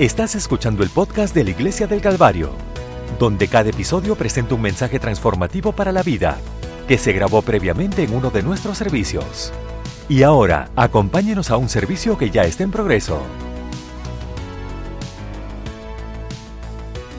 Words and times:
Estás 0.00 0.34
escuchando 0.34 0.82
el 0.82 0.88
podcast 0.88 1.34
de 1.34 1.44
la 1.44 1.50
Iglesia 1.50 1.86
del 1.86 2.00
Calvario, 2.00 2.54
donde 3.18 3.48
cada 3.48 3.68
episodio 3.68 4.16
presenta 4.16 4.54
un 4.54 4.62
mensaje 4.62 4.98
transformativo 4.98 5.72
para 5.72 5.92
la 5.92 6.02
vida 6.02 6.38
que 6.88 6.96
se 6.96 7.12
grabó 7.12 7.42
previamente 7.42 8.02
en 8.02 8.14
uno 8.14 8.30
de 8.30 8.42
nuestros 8.42 8.78
servicios. 8.78 9.52
Y 10.08 10.22
ahora, 10.22 10.70
acompáñenos 10.74 11.50
a 11.50 11.58
un 11.58 11.68
servicio 11.68 12.16
que 12.16 12.30
ya 12.30 12.44
está 12.44 12.62
en 12.64 12.70
progreso. 12.70 13.20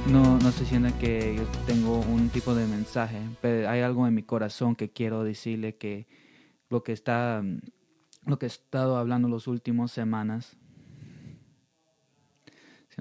No, 0.07 0.39
no 0.39 0.52
se 0.52 0.66
sienta 0.66 0.91
que 0.98 1.36
yo 1.36 1.43
tengo 1.68 2.00
un 2.00 2.29
tipo 2.29 2.55
de 2.55 2.66
mensaje, 2.66 3.21
pero 3.41 3.70
hay 3.70 3.82
algo 3.82 4.07
en 4.07 4.16
mi 4.16 4.23
corazón 4.23 4.75
que 4.75 4.89
quiero 4.89 5.23
decirle 5.23 5.75
que 5.75 6.07
lo 6.71 6.82
que 6.82 6.93
está, 6.93 7.43
lo 8.25 8.39
que 8.39 8.48
he 8.48 8.50
estado 8.50 8.97
hablando 8.97 9.29
las 9.29 9.45
últimas 9.45 9.91
semanas, 9.91 10.57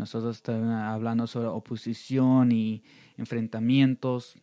nosotros 0.00 0.36
estamos 0.36 0.70
hablando 0.70 1.26
sobre 1.26 1.48
oposición 1.48 2.52
y 2.52 2.82
enfrentamientos, 3.18 4.36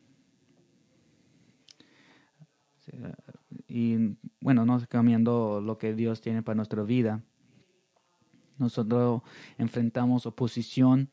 y 3.68 4.16
bueno, 4.40 4.66
no 4.66 4.80
cambiando 4.88 5.60
lo 5.62 5.78
que 5.78 5.94
Dios 5.94 6.22
tiene 6.22 6.44
para 6.44 6.56
nuestra 6.56 6.84
vida. 6.84 7.24
Nosotros 8.58 9.24
enfrentamos 9.58 10.26
oposición, 10.26 11.10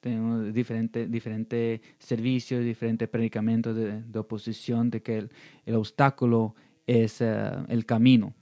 tenemos 0.00 0.52
diferentes 0.52 1.10
diferente 1.10 1.82
servicios, 1.98 2.64
diferentes 2.64 3.08
predicamentos 3.08 3.76
de, 3.76 4.18
oposición, 4.18 4.90
de 4.90 5.02
que 5.02 5.28
el, 5.66 5.74
obstáculo 5.74 6.54
es 6.86 7.20
eh, 7.20 7.52
el 7.68 7.84
camino. 7.84 8.34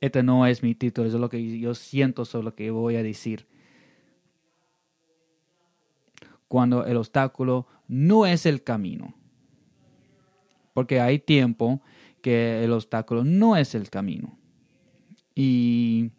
Este 0.00 0.22
no 0.22 0.46
es 0.46 0.62
mi 0.62 0.74
título, 0.74 1.08
eso 1.08 1.16
es 1.16 1.20
lo 1.20 1.28
que 1.28 1.58
yo 1.58 1.74
siento 1.74 2.24
sobre 2.24 2.44
lo 2.44 2.54
que 2.54 2.70
voy 2.70 2.96
a 2.96 3.02
decir. 3.02 3.46
Cuando 6.48 6.84
el 6.84 6.96
obstáculo 6.96 7.66
no 7.88 8.26
es 8.26 8.46
el 8.46 8.62
camino. 8.62 9.14
Porque 10.74 11.00
hay 11.00 11.18
tiempo 11.18 11.80
que 12.20 12.62
el 12.62 12.72
obstáculo 12.72 13.24
no 13.24 13.56
es 13.56 13.74
el 13.74 13.88
camino. 13.88 14.38
Y 15.34 16.10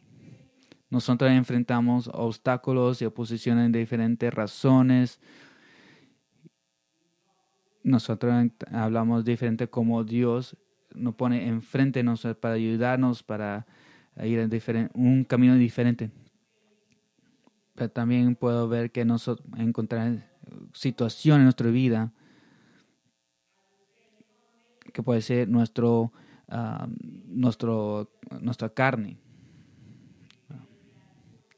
nosotros 0.89 1.31
enfrentamos 1.31 2.09
obstáculos 2.13 3.01
y 3.01 3.05
oposiciones 3.05 3.71
de 3.71 3.79
diferentes 3.79 4.33
razones. 4.33 5.19
Nosotros 7.83 8.51
hablamos 8.71 9.23
diferente 9.23 9.69
como 9.69 10.03
Dios 10.03 10.55
nos 10.97 11.15
pone 11.15 11.47
enfrente 11.47 12.03
nosotros 12.03 12.37
para 12.37 12.55
ayudarnos, 12.55 13.23
para 13.23 13.65
ir 14.23 14.39
en 14.39 14.89
un 14.93 15.23
camino 15.23 15.55
diferente. 15.55 16.11
Pero 17.75 17.89
también 17.89 18.35
puedo 18.35 18.67
ver 18.67 18.91
que 18.91 19.05
nosotros 19.05 19.47
encontrar 19.57 20.29
situaciones 20.73 21.39
en 21.39 21.43
nuestra 21.45 21.69
vida 21.69 22.11
que 24.93 25.03
puede 25.03 25.21
ser 25.21 25.47
nuestro, 25.47 26.11
ah, 26.47 26.87
nuestro, 27.27 28.11
nuestra 28.41 28.69
carne 28.69 29.17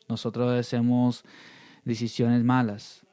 nosotros 0.09 0.59
hacemos 0.59 1.24
decisiones 1.86 2.44
malas. 2.44 3.06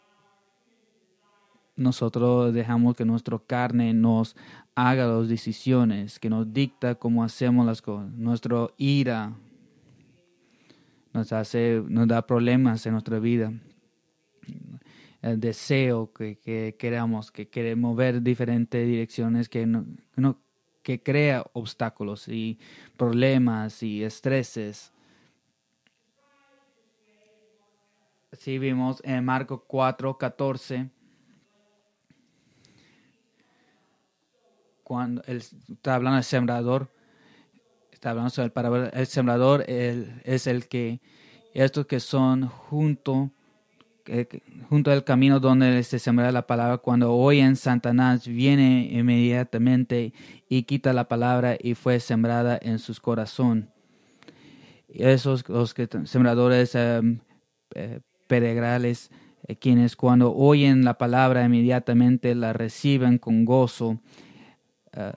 Nosotros 1.76 2.54
dejamos 2.54 2.96
que 2.96 3.04
nuestra 3.04 3.38
carne 3.38 3.92
nos 3.92 4.34
haga 4.76 5.06
las 5.06 5.28
decisiones, 5.28 6.20
que 6.20 6.30
nos 6.30 6.52
dicta 6.52 6.94
cómo 6.94 7.24
hacemos 7.24 7.66
las 7.66 7.82
cosas. 7.82 8.12
Nuestra 8.12 8.68
ira 8.76 9.32
nos 11.12 11.32
hace, 11.32 11.82
nos 11.88 12.06
da 12.06 12.26
problemas 12.26 12.86
en 12.86 12.92
nuestra 12.92 13.18
vida. 13.18 13.52
El 15.22 15.40
deseo 15.40 16.12
que, 16.12 16.76
queramos, 16.78 17.32
que 17.32 17.48
queremos 17.48 17.96
ver 17.96 18.22
diferentes 18.22 18.86
direcciones 18.86 19.48
que 19.48 19.66
que 20.86 21.02
crea 21.02 21.44
obstáculos 21.52 22.28
y 22.28 22.60
problemas 22.96 23.82
y 23.82 24.04
estreses. 24.04 24.92
Sí, 28.30 28.60
vimos 28.60 29.02
en 29.04 29.24
Marcos 29.24 29.62
4, 29.66 30.16
14. 30.16 30.88
Cuando 34.86 35.20
él 35.26 35.38
está 35.68 35.96
hablando 35.96 36.14
del 36.14 36.22
sembrador, 36.22 36.88
está 37.90 38.10
hablando 38.10 38.30
sobre 38.30 38.46
el 38.46 38.52
parábola. 38.52 38.88
El 38.90 39.08
sembrador 39.08 39.64
es 39.66 40.46
el 40.46 40.68
que, 40.68 41.00
estos 41.54 41.86
que 41.86 41.98
son 41.98 42.46
junto, 42.46 43.32
junto 44.68 44.92
al 44.92 45.02
camino 45.02 45.40
donde 45.40 45.82
se 45.82 45.98
sembra 45.98 46.30
la 46.30 46.46
palabra, 46.46 46.78
cuando 46.78 47.12
oyen 47.12 47.56
Satanás, 47.56 48.28
viene 48.28 48.88
inmediatamente 48.92 50.12
y 50.48 50.62
quita 50.62 50.92
la 50.92 51.08
palabra 51.08 51.56
y 51.60 51.74
fue 51.74 51.98
sembrada 51.98 52.56
en 52.62 52.78
sus 52.78 53.00
corazón. 53.00 53.68
Esos, 54.88 55.48
los 55.48 55.74
que 55.74 55.88
sembradores 56.04 56.76
em, 56.76 57.18
eh, 57.74 58.02
peregrales, 58.28 59.10
eh, 59.48 59.56
quienes 59.56 59.96
cuando 59.96 60.32
oyen 60.32 60.84
la 60.84 60.96
palabra 60.96 61.44
inmediatamente 61.44 62.36
la 62.36 62.52
reciben 62.52 63.18
con 63.18 63.44
gozo 63.44 63.98
eh, 64.96 65.12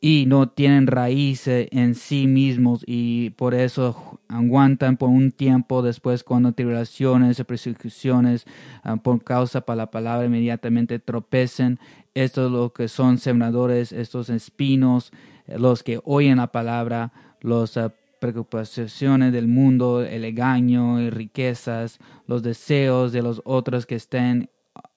y 0.00 0.26
no 0.26 0.48
tienen 0.48 0.86
raíces 0.86 1.68
en 1.70 1.94
sí 1.94 2.26
mismos 2.26 2.84
y 2.86 3.30
por 3.30 3.54
eso 3.54 4.20
aguantan 4.28 4.96
por 4.96 5.08
un 5.08 5.32
tiempo 5.32 5.82
después 5.82 6.22
cuando 6.22 6.52
tribulaciones 6.52 7.38
y 7.38 7.44
persecuciones 7.44 8.44
eh, 8.84 8.96
por 9.02 9.24
causa 9.24 9.62
para 9.62 9.76
la 9.76 9.90
palabra 9.90 10.26
inmediatamente 10.26 10.98
tropecen. 10.98 11.78
Estos 12.14 12.50
lo 12.50 12.72
que 12.72 12.88
son 12.88 13.18
sembradores, 13.18 13.92
estos 13.92 14.30
espinos, 14.30 15.12
los 15.46 15.82
que 15.82 16.00
oyen 16.04 16.38
la 16.38 16.46
palabra, 16.46 17.12
los 17.40 17.78
preocupaciones 18.18 19.32
del 19.32 19.48
mundo, 19.48 20.02
el 20.02 20.24
engaño 20.24 21.00
y 21.00 21.10
riquezas, 21.10 21.98
los 22.26 22.42
deseos 22.42 23.12
de 23.12 23.22
los 23.22 23.42
otros 23.44 23.86
que 23.86 23.96
estén 23.96 24.50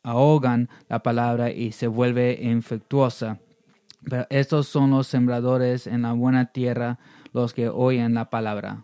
ahogan 0.04 0.70
la 0.88 1.04
palabra 1.04 1.52
y 1.52 1.72
se 1.72 1.88
vuelve 1.88 2.40
infectuosa. 2.42 3.40
Pero 4.04 4.28
estos 4.30 4.68
son 4.68 4.92
los 4.92 5.08
sembradores 5.08 5.88
en 5.88 6.04
la 6.04 6.14
buena 6.14 6.52
tierra, 6.52 7.00
los 7.34 7.54
que 7.54 7.70
oyen 7.70 8.14
la 8.14 8.30
palabra. 8.30 8.84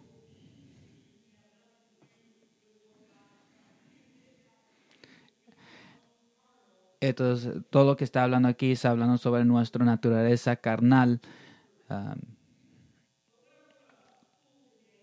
Entonces, 6.99 7.61
todo 7.69 7.85
lo 7.85 7.95
que 7.95 8.03
está 8.03 8.23
hablando 8.23 8.47
aquí 8.47 8.71
está 8.71 8.89
hablando 8.89 9.17
sobre 9.17 9.45
nuestra 9.45 9.85
naturaleza 9.85 10.55
carnal. 10.55 11.21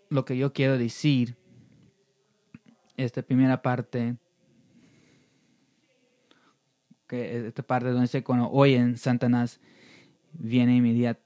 Lo 0.08 0.24
que 0.24 0.36
yo 0.36 0.52
quiero 0.52 0.76
decir, 0.76 1.36
esta 2.96 3.22
primera 3.22 3.62
parte, 3.62 4.16
que 7.06 7.46
esta 7.46 7.62
parte 7.62 7.88
donde 7.88 8.02
dice 8.02 8.24
cuando 8.24 8.50
oyen 8.50 8.96
Satanás 8.96 9.60
viene 10.32 10.76
inmediat, 10.76 11.18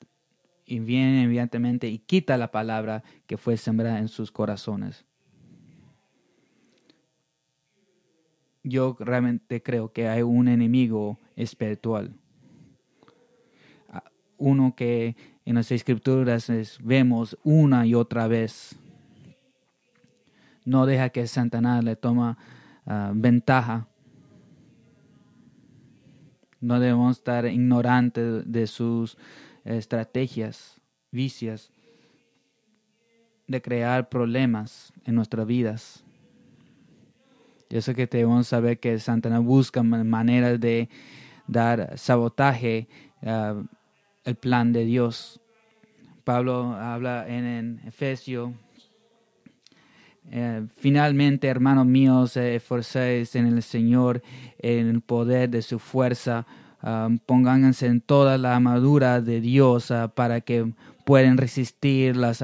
y 0.67 0.81
viene 0.81 1.23
inmediatamente 1.23 1.89
y 1.89 1.99
quita 1.99 2.37
la 2.37 2.51
palabra 2.51 3.05
que 3.27 3.37
fue 3.37 3.57
sembrada 3.57 4.01
en 4.01 4.09
sus 4.09 4.33
corazones. 4.33 5.05
Yo 8.65 8.97
realmente 8.99 9.63
creo 9.63 9.93
que 9.93 10.09
hay 10.09 10.23
un 10.23 10.49
enemigo 10.49 11.21
espiritual. 11.37 12.17
Uno 14.39 14.75
que 14.77 15.17
en 15.45 15.55
las 15.55 15.71
escrituras 15.71 16.51
vemos 16.83 17.39
una 17.45 17.87
y 17.87 17.95
otra 17.95 18.27
vez. 18.27 18.77
No 20.65 20.85
deja 20.85 21.11
que 21.11 21.29
Satanás 21.29 21.85
le 21.85 21.95
toma 21.95 22.37
ah, 22.85 23.13
ventaja. 23.15 23.87
No 26.67 26.81
debemos 26.81 27.19
estar 27.19 27.47
ignorantes 27.47 28.43
de 28.45 28.67
sus 28.67 29.17
estrategias, 29.65 30.81
vicias, 31.13 31.71
de 33.47 33.63
crear 33.63 34.09
problemas 34.09 34.93
en 35.05 35.15
nuestras 35.15 35.47
vidas. 35.47 36.03
Yo 37.71 37.81
sé 37.81 37.95
que 37.95 38.09
debemos 38.09 38.49
saber 38.49 38.81
que 38.81 38.99
Satanás 38.99 39.45
busca 39.45 39.85
maneras 39.85 40.59
de 40.59 40.89
dar 41.47 41.97
sabotaje 41.97 42.89
uh, 43.23 43.65
el 44.25 44.35
plan 44.35 44.73
de 44.73 44.85
Dios. 44.85 45.41
Pablo 46.25 46.75
habla 46.75 47.29
en, 47.29 47.45
en. 47.45 48.66
Eh, 50.31 50.67
finalmente, 50.77 51.47
hermanos 51.49 51.87
míos, 51.87 52.37
eh, 52.37 52.57
esforcéis 52.57 53.37
en 53.37 53.47
el 53.47 53.63
Señor, 53.63 54.23
en 54.59 54.89
el 54.89 55.01
poder 55.01 55.51
de 55.51 55.63
su 55.63 55.79
fuerza. 55.79 56.47
Um, 56.83 57.19
pónganse 57.19 57.87
en 57.87 58.01
toda 58.01 58.39
la 58.39 58.55
armadura 58.55 59.21
de 59.21 59.41
Dios 59.41 59.91
uh, 59.91 60.09
para 60.15 60.41
que 60.41 60.73
puedan 61.05 61.37
resistir 61.37 62.17
las 62.17 62.43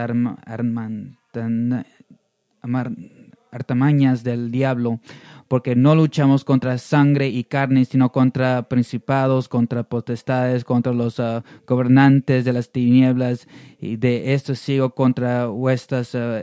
artamañas 3.50 4.25
del 4.25 4.50
diablo, 4.50 5.00
porque 5.49 5.76
no 5.76 5.94
luchamos 5.94 6.44
contra 6.44 6.79
sangre 6.79 7.29
y 7.29 7.44
carne, 7.44 7.84
sino 7.84 8.11
contra 8.11 8.69
principados, 8.69 9.49
contra 9.49 9.82
potestades, 9.82 10.64
contra 10.64 10.93
los 10.93 11.20
ah, 11.20 11.44
gobernantes 11.67 12.44
de 12.44 12.52
las 12.52 12.73
tinieblas, 12.73 13.46
y 13.81 13.96
de 13.96 14.32
esto 14.32 14.55
sigo 14.55 14.90
contra 14.90 15.46
vuestras 15.46 16.14
ah, 16.14 16.43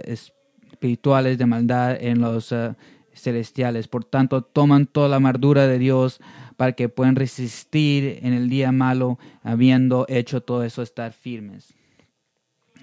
espirituales 0.80 1.38
de 1.38 1.46
maldad 1.46 1.98
en 2.02 2.22
los 2.22 2.52
ah, 2.52 2.78
celestiales. 3.14 3.88
Por 3.88 4.06
tanto, 4.06 4.42
toman 4.42 4.88
toda 4.88 5.10
la 5.10 5.18
amargura 5.18 5.68
de 5.68 5.78
Dios 5.78 6.22
para 6.58 6.74
que 6.74 6.90
puedan 6.90 7.16
resistir 7.16 8.20
en 8.22 8.34
el 8.34 8.50
día 8.50 8.72
malo, 8.72 9.20
habiendo 9.44 10.06
hecho 10.10 10.42
todo 10.42 10.64
eso, 10.64 10.82
estar 10.82 11.14
firmes. 11.14 11.74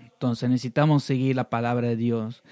Entonces 0.02 0.48
necesitamos 0.48 1.04
seguir 1.04 1.36
la 1.36 1.50
palabra 1.50 1.88
de 1.88 1.96
Dios 1.96 2.42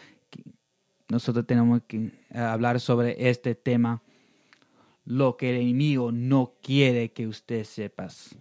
nosotros 1.09 1.47
tenemos 1.47 1.83
que 1.87 1.97
eh, 1.97 2.11
hablar 2.39 2.81
sobre 2.81 3.29
este 3.29 3.55
tema, 3.55 4.03
lo 5.05 5.37
que 5.37 5.51
el 5.51 5.63
enemigo 5.63 6.13
no 6.13 6.55
quiere 6.63 7.13
que 7.13 7.27
usted 7.27 7.65
sepas. 7.65 8.37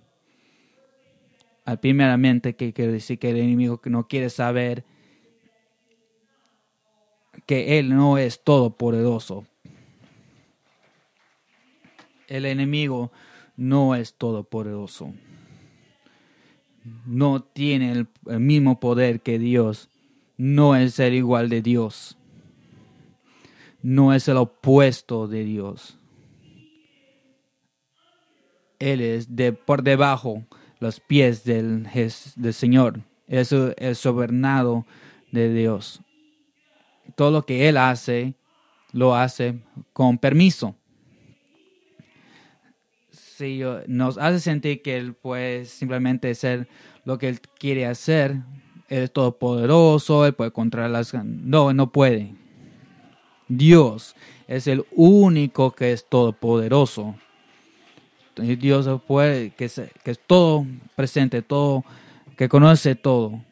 Primeramente, 1.81 2.55
que 2.55 2.73
quiere 2.73 2.91
decir 2.91 3.19
que 3.19 3.29
el 3.29 3.37
enemigo 3.37 3.79
no 3.85 4.07
quiere 4.07 4.29
saber 4.29 4.83
él 7.79 7.89
no 7.89 8.17
es 8.17 8.43
todopoderoso. 8.43 9.45
El 12.27 12.45
enemigo 12.45 13.11
no 13.55 13.95
es 13.95 14.15
todopoderoso. 14.15 15.13
No 17.05 17.43
tiene 17.43 17.91
el, 17.91 18.07
el 18.27 18.39
mismo 18.39 18.79
poder 18.79 19.21
que 19.21 19.39
Dios. 19.39 19.89
No 20.37 20.75
es 20.75 20.99
el 20.99 21.13
igual 21.13 21.49
de 21.49 21.61
Dios 21.61 22.17
no 23.83 24.13
es 24.13 24.27
el 24.29 24.37
opuesto 24.37 25.27
de 25.27 25.43
Dios. 25.43 25.99
Él 28.79 29.01
es 29.01 29.35
de 29.35 29.53
por 29.53 29.83
debajo 29.83 30.43
los 30.79 30.99
pies 30.99 31.43
del, 31.43 31.87
del 32.35 32.53
Señor. 32.53 33.01
Es 33.27 33.51
el 33.51 33.95
soberano 33.95 34.87
de 35.31 35.53
Dios. 35.53 36.01
Todo 37.15 37.31
lo 37.31 37.45
que 37.45 37.69
Él 37.69 37.77
hace, 37.77 38.33
lo 38.91 39.15
hace 39.15 39.59
con 39.93 40.17
permiso. 40.17 40.75
Si 43.11 43.61
nos 43.87 44.17
hace 44.17 44.39
sentir 44.39 44.81
que 44.81 44.97
Él 44.97 45.13
puede 45.13 45.65
simplemente 45.65 46.31
hacer 46.31 46.67
lo 47.05 47.17
que 47.17 47.29
Él 47.29 47.41
quiere 47.59 47.85
hacer, 47.85 48.37
Él 48.89 49.03
es 49.03 49.11
todopoderoso, 49.11 50.25
Él 50.25 50.33
puede 50.33 50.51
controlar 50.51 50.91
las... 50.91 51.13
No, 51.13 51.73
no 51.73 51.91
puede. 51.91 52.35
Dios 53.47 54.15
es 54.47 54.67
el 54.67 54.85
único 54.91 55.71
que 55.71 55.91
es 55.91 56.07
todopoderoso. 56.07 57.15
Dios 58.35 59.01
puede, 59.05 59.51
que, 59.51 59.65
es, 59.65 59.81
que 60.03 60.11
es 60.11 60.19
todo 60.19 60.65
presente, 60.95 61.41
todo, 61.41 61.83
que 62.35 62.49
conoce 62.49 62.95
todo. 62.95 63.43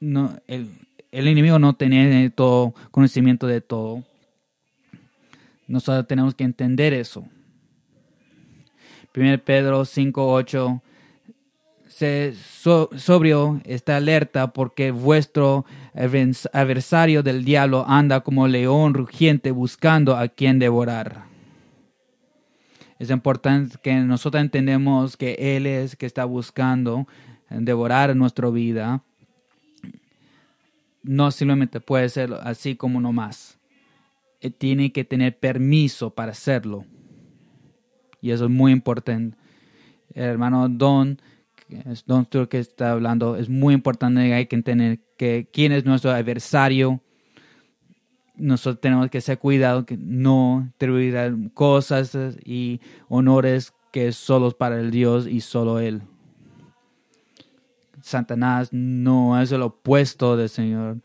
No, 0.00 0.36
el, 0.46 0.83
el 1.14 1.28
enemigo 1.28 1.58
no 1.58 1.74
tiene 1.74 2.28
todo 2.30 2.74
conocimiento 2.90 3.46
de 3.46 3.60
todo. 3.60 4.02
Nosotros 5.68 6.06
tenemos 6.08 6.34
que 6.34 6.44
entender 6.44 6.92
eso. 6.92 7.24
1 9.14 9.38
Pedro 9.44 9.84
5, 9.84 10.32
8 10.32 10.82
se 11.86 12.34
sobrio, 12.34 13.60
está 13.64 13.98
alerta 13.98 14.52
porque 14.52 14.90
vuestro 14.90 15.64
adversario 15.94 17.22
del 17.22 17.44
diablo 17.44 17.84
anda 17.86 18.22
como 18.22 18.48
león 18.48 18.94
rugiente 18.94 19.52
buscando 19.52 20.16
a 20.16 20.26
quien 20.26 20.58
devorar. 20.58 21.26
Es 22.98 23.10
importante 23.10 23.76
que 23.80 23.94
nosotros 23.94 24.42
entendemos 24.42 25.16
que 25.16 25.36
Él 25.38 25.66
es 25.66 25.94
que 25.94 26.06
está 26.06 26.24
buscando 26.24 27.06
devorar 27.48 28.16
nuestra 28.16 28.50
vida. 28.50 29.04
No 31.04 31.30
simplemente 31.30 31.80
puede 31.80 32.08
ser 32.08 32.32
así 32.42 32.74
como 32.74 33.00
nomás. 33.00 33.60
Él 34.40 34.54
tiene 34.54 34.90
que 34.90 35.04
tener 35.04 35.38
permiso 35.38 36.10
para 36.10 36.32
hacerlo. 36.32 36.84
Y 38.20 38.30
eso 38.30 38.46
es 38.46 38.50
muy 38.50 38.72
importante. 38.72 39.36
hermano 40.14 40.68
Don 40.68 41.20
Don 42.06 42.26
que 42.48 42.58
está 42.58 42.92
hablando, 42.92 43.36
es 43.36 43.48
muy 43.48 43.74
importante 43.74 44.32
hay 44.32 44.46
que 44.46 44.56
entender 44.56 45.00
que 45.16 45.48
quién 45.52 45.72
es 45.72 45.84
nuestro 45.84 46.10
adversario. 46.10 47.00
Nosotros 48.36 48.80
tenemos 48.80 49.10
que 49.10 49.20
ser 49.20 49.38
cuidado 49.38 49.86
que 49.86 49.96
no 49.96 50.70
atribuir 50.74 51.16
cosas 51.54 52.16
y 52.44 52.80
honores 53.08 53.72
que 53.92 54.08
es 54.08 54.16
solo 54.16 54.50
para 54.50 54.80
el 54.80 54.90
Dios 54.90 55.26
y 55.26 55.40
solo 55.40 55.78
Él. 55.78 56.02
Satanás 58.04 58.68
no 58.70 59.40
es 59.40 59.50
el 59.50 59.62
opuesto 59.62 60.36
del 60.36 60.50
Señor. 60.50 60.98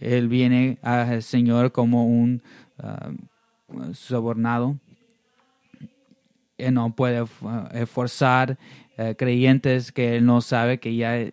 Él 0.00 0.26
viene 0.28 0.78
al 0.80 1.22
Señor 1.22 1.70
como 1.70 2.06
un 2.06 2.42
uh, 2.82 3.92
sobornado. 3.92 4.78
Él 6.56 6.72
no 6.72 6.94
puede 6.96 7.26
forzar 7.26 8.56
eh, 8.96 9.14
creyentes 9.18 9.92
que 9.92 10.16
él 10.16 10.24
no 10.24 10.40
sabe 10.40 10.80
que 10.80 10.96
ya 10.96 11.30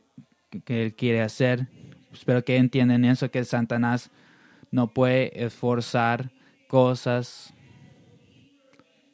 que 0.66 0.84
él 0.84 0.94
quiere 0.94 1.22
hacer. 1.22 1.68
Espero 2.12 2.44
que 2.44 2.58
entiendan 2.58 3.06
eso, 3.06 3.32
que 3.32 3.46
Satanás 3.46 4.12
no 4.72 4.88
puede 4.90 5.46
esforzar 5.46 6.32
cosas 6.68 7.54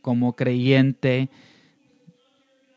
como 0.01 0.35
creyente 0.35 1.29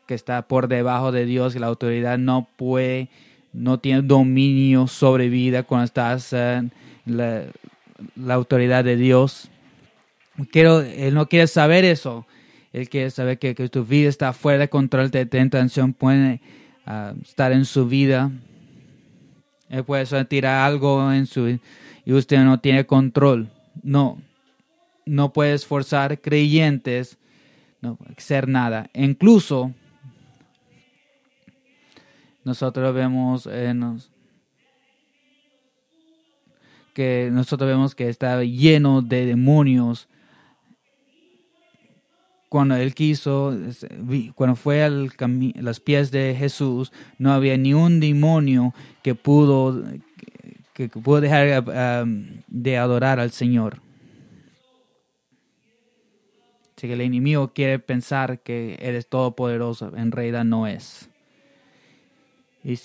que 0.07 0.15
está 0.15 0.47
por 0.47 0.67
debajo 0.67 1.11
de 1.11 1.25
Dios 1.25 1.55
y 1.55 1.59
la 1.59 1.67
autoridad 1.67 2.17
no 2.17 2.47
puede, 2.55 3.09
no 3.53 3.79
tiene 3.79 4.01
dominio 4.01 4.87
sobre 4.87 5.29
vida 5.29 5.63
cuando 5.63 5.85
estás 5.85 6.33
en 6.33 6.71
la, 7.05 7.43
la 8.15 8.33
autoridad 8.33 8.83
de 8.83 8.95
Dios. 8.95 9.49
Quiero, 10.51 10.81
él 10.81 11.13
no 11.13 11.27
quiere 11.27 11.47
saber 11.47 11.85
eso. 11.85 12.25
Él 12.73 12.89
quiere 12.89 13.09
saber 13.11 13.39
que, 13.39 13.53
tu 13.69 13.85
vida 13.85 14.09
está 14.09 14.33
fuera 14.33 14.59
de 14.59 14.69
control 14.69 15.09
de 15.09 15.25
tentación, 15.25 15.93
puede 15.93 16.41
ah, 16.85 17.13
estar 17.23 17.51
en 17.51 17.65
su 17.65 17.87
vida. 17.87 18.31
Él 19.69 19.83
puede 19.83 20.25
tirar 20.25 20.65
algo 20.65 21.11
en 21.11 21.25
su 21.25 21.59
y 22.05 22.13
usted 22.13 22.39
no 22.43 22.59
tiene 22.59 22.85
control. 22.85 23.49
No, 23.83 24.17
no 25.05 25.33
puedes 25.33 25.65
forzar 25.65 26.21
creyentes 26.21 27.17
no 27.81 27.97
hacer 28.17 28.47
nada. 28.47 28.89
Incluso 28.93 29.73
nosotros 32.47 32.95
vemos 32.95 33.47
que 36.93 37.29
nosotros 37.31 37.69
vemos 37.69 37.93
que 37.93 38.09
está 38.09 38.41
lleno 38.43 39.03
de 39.03 39.25
demonios 39.27 40.07
cuando 42.49 42.75
él 42.77 42.95
quiso, 42.95 43.55
cuando 44.33 44.55
fue 44.55 44.83
a 44.83 44.89
los 44.89 45.79
pies 45.81 46.09
de 46.11 46.35
Jesús, 46.37 46.93
no 47.19 47.33
había 47.33 47.57
ni 47.57 47.73
un 47.73 47.99
demonio 47.99 48.73
que 49.03 49.13
pudo, 49.15 49.83
que, 50.73 50.87
pudo 50.87 51.19
dejar 51.19 52.03
um, 52.03 52.41
de 52.47 52.77
adorar 52.77 53.19
al 53.19 53.31
Señor. 53.31 53.81
Así 56.77 56.87
que 56.87 56.93
el 56.93 57.01
enemigo 57.01 57.53
quiere 57.53 57.79
pensar 57.79 58.39
que 58.39 58.77
eres 58.79 59.09
todopoderoso, 59.09 59.91
en 59.97 60.11
realidad 60.11 60.45
no 60.45 60.67
es. 60.67 61.09
Y, 62.67 62.77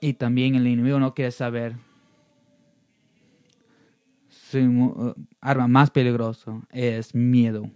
y 0.00 0.14
también 0.14 0.54
el 0.54 0.66
enemigo 0.66 0.98
no 0.98 1.12
quiere 1.12 1.30
saber 1.30 1.76
su 4.30 4.58
uh, 4.58 5.14
arma 5.42 5.68
más 5.68 5.90
peligrosa 5.90 6.62
es 6.72 7.14
miedo. 7.14 7.70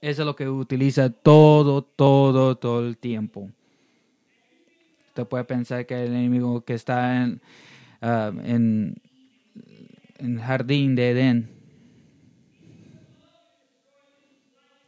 Eso 0.00 0.22
es 0.22 0.26
lo 0.26 0.36
que 0.36 0.48
utiliza 0.48 1.10
todo, 1.10 1.82
todo, 1.82 2.56
todo 2.56 2.86
el 2.86 2.96
tiempo. 2.96 3.50
Usted 5.08 5.26
puede 5.26 5.42
pensar 5.42 5.86
que 5.86 6.00
el 6.00 6.14
enemigo 6.14 6.64
que 6.64 6.74
está 6.74 7.24
en, 7.24 7.40
uh, 8.02 8.40
en, 8.44 9.02
el 10.18 10.38
jardín 10.38 10.94
de 10.94 11.10
Edén 11.10 11.53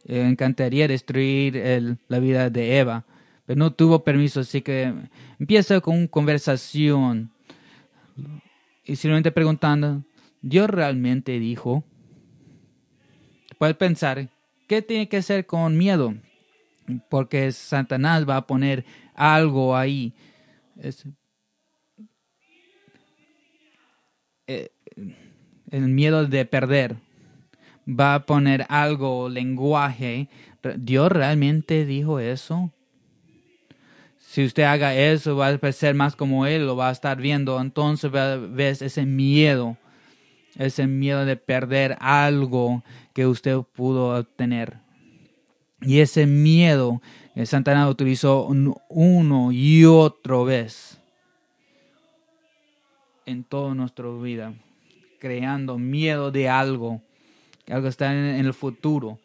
Eh, 0.06 0.22
encantaría 0.22 0.88
destruir 0.88 1.56
el, 1.56 1.98
la 2.08 2.18
vida 2.20 2.48
de 2.48 2.78
Eva, 2.78 3.04
pero 3.44 3.58
no 3.58 3.72
tuvo 3.72 4.04
permiso, 4.04 4.40
así 4.40 4.62
que 4.62 4.92
empieza 5.38 5.80
con 5.80 5.96
una 5.98 6.08
conversación 6.08 7.32
y 8.84 8.94
simplemente 8.96 9.32
preguntando, 9.32 10.04
¿Dios 10.42 10.70
realmente 10.70 11.40
dijo? 11.40 11.82
Puedes 13.58 13.76
pensar, 13.76 14.28
¿qué 14.68 14.80
tiene 14.80 15.08
que 15.08 15.16
hacer 15.16 15.44
con 15.44 15.76
miedo? 15.76 16.14
Porque 17.08 17.50
Satanás 17.50 18.28
va 18.28 18.36
a 18.36 18.46
poner 18.46 18.84
algo 19.14 19.76
ahí. 19.76 20.12
Es, 20.80 21.04
eh, 24.46 24.70
el 25.70 25.88
miedo 25.88 26.24
de 26.26 26.44
perder. 26.44 26.96
Va 27.88 28.14
a 28.14 28.26
poner 28.26 28.66
algo, 28.68 29.28
lenguaje. 29.28 30.28
¿Dios 30.76 31.12
realmente 31.12 31.84
dijo 31.84 32.18
eso? 32.18 32.72
Si 34.18 34.44
usted 34.44 34.64
haga 34.64 34.94
eso, 34.94 35.36
va 35.36 35.48
a 35.48 35.72
ser 35.72 35.94
más 35.94 36.16
como 36.16 36.46
Él, 36.46 36.66
lo 36.66 36.76
va 36.76 36.88
a 36.88 36.92
estar 36.92 37.18
viendo. 37.18 37.60
Entonces 37.60 38.10
ves 38.10 38.82
ese 38.82 39.06
miedo, 39.06 39.76
ese 40.56 40.86
miedo 40.86 41.24
de 41.24 41.36
perder 41.36 41.96
algo 42.00 42.82
que 43.14 43.26
usted 43.26 43.58
pudo 43.74 44.18
obtener. 44.18 44.78
Y 45.80 46.00
ese 46.00 46.26
miedo 46.26 47.00
Santana 47.44 47.88
utilizó 47.90 48.48
uno 48.88 49.52
y 49.52 49.84
otro 49.84 50.46
vez 50.46 50.98
en 53.26 53.44
toda 53.44 53.74
nuestra 53.74 54.08
vida, 54.10 54.54
creando 55.18 55.76
miedo 55.76 56.30
de 56.30 56.48
algo, 56.48 57.02
algo 57.70 57.88
está 57.88 58.12
en 58.12 58.46
el 58.46 58.54
futuro, 58.54 59.18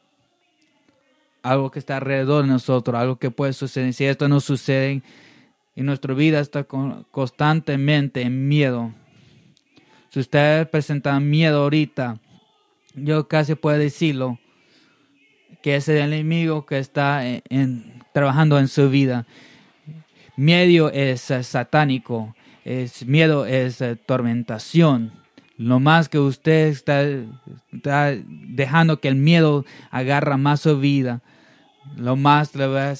algo 1.43 1.71
que 1.71 1.79
está 1.79 1.97
alrededor 1.97 2.43
de 2.43 2.49
nosotros, 2.49 2.95
algo 2.95 3.17
que 3.17 3.31
puede 3.31 3.53
suceder. 3.53 3.93
Si 3.93 4.05
esto 4.05 4.27
no 4.27 4.39
sucede, 4.39 5.01
en 5.75 5.85
nuestra 5.85 6.13
vida 6.13 6.39
está 6.39 6.63
constantemente 6.63 8.21
en 8.21 8.47
miedo. 8.47 8.93
Si 10.09 10.19
usted 10.19 10.69
presenta 10.69 11.19
miedo 11.19 11.63
ahorita, 11.63 12.19
yo 12.95 13.27
casi 13.27 13.55
puedo 13.55 13.77
decirlo, 13.77 14.39
que 15.61 15.75
es 15.75 15.87
el 15.87 15.97
enemigo 15.97 16.65
que 16.65 16.79
está 16.79 17.23
trabajando 18.13 18.59
en 18.59 18.67
su 18.67 18.89
vida. 18.89 19.25
Miedo 20.35 20.89
es 20.89 21.21
satánico, 21.21 22.35
es, 22.65 23.05
miedo 23.05 23.45
es 23.45 23.81
eh, 23.81 23.95
tormentación. 23.95 25.20
Lo 25.61 25.79
más 25.79 26.09
que 26.09 26.17
usted 26.17 26.69
está, 26.69 27.03
dejando 27.71 28.99
que 28.99 29.07
el 29.09 29.15
miedo 29.15 29.63
agarra 29.91 30.35
más 30.35 30.61
su 30.61 30.79
vida, 30.79 31.21
lo 31.95 32.15
más 32.15 32.55
le 32.55 32.65
va, 32.65 32.95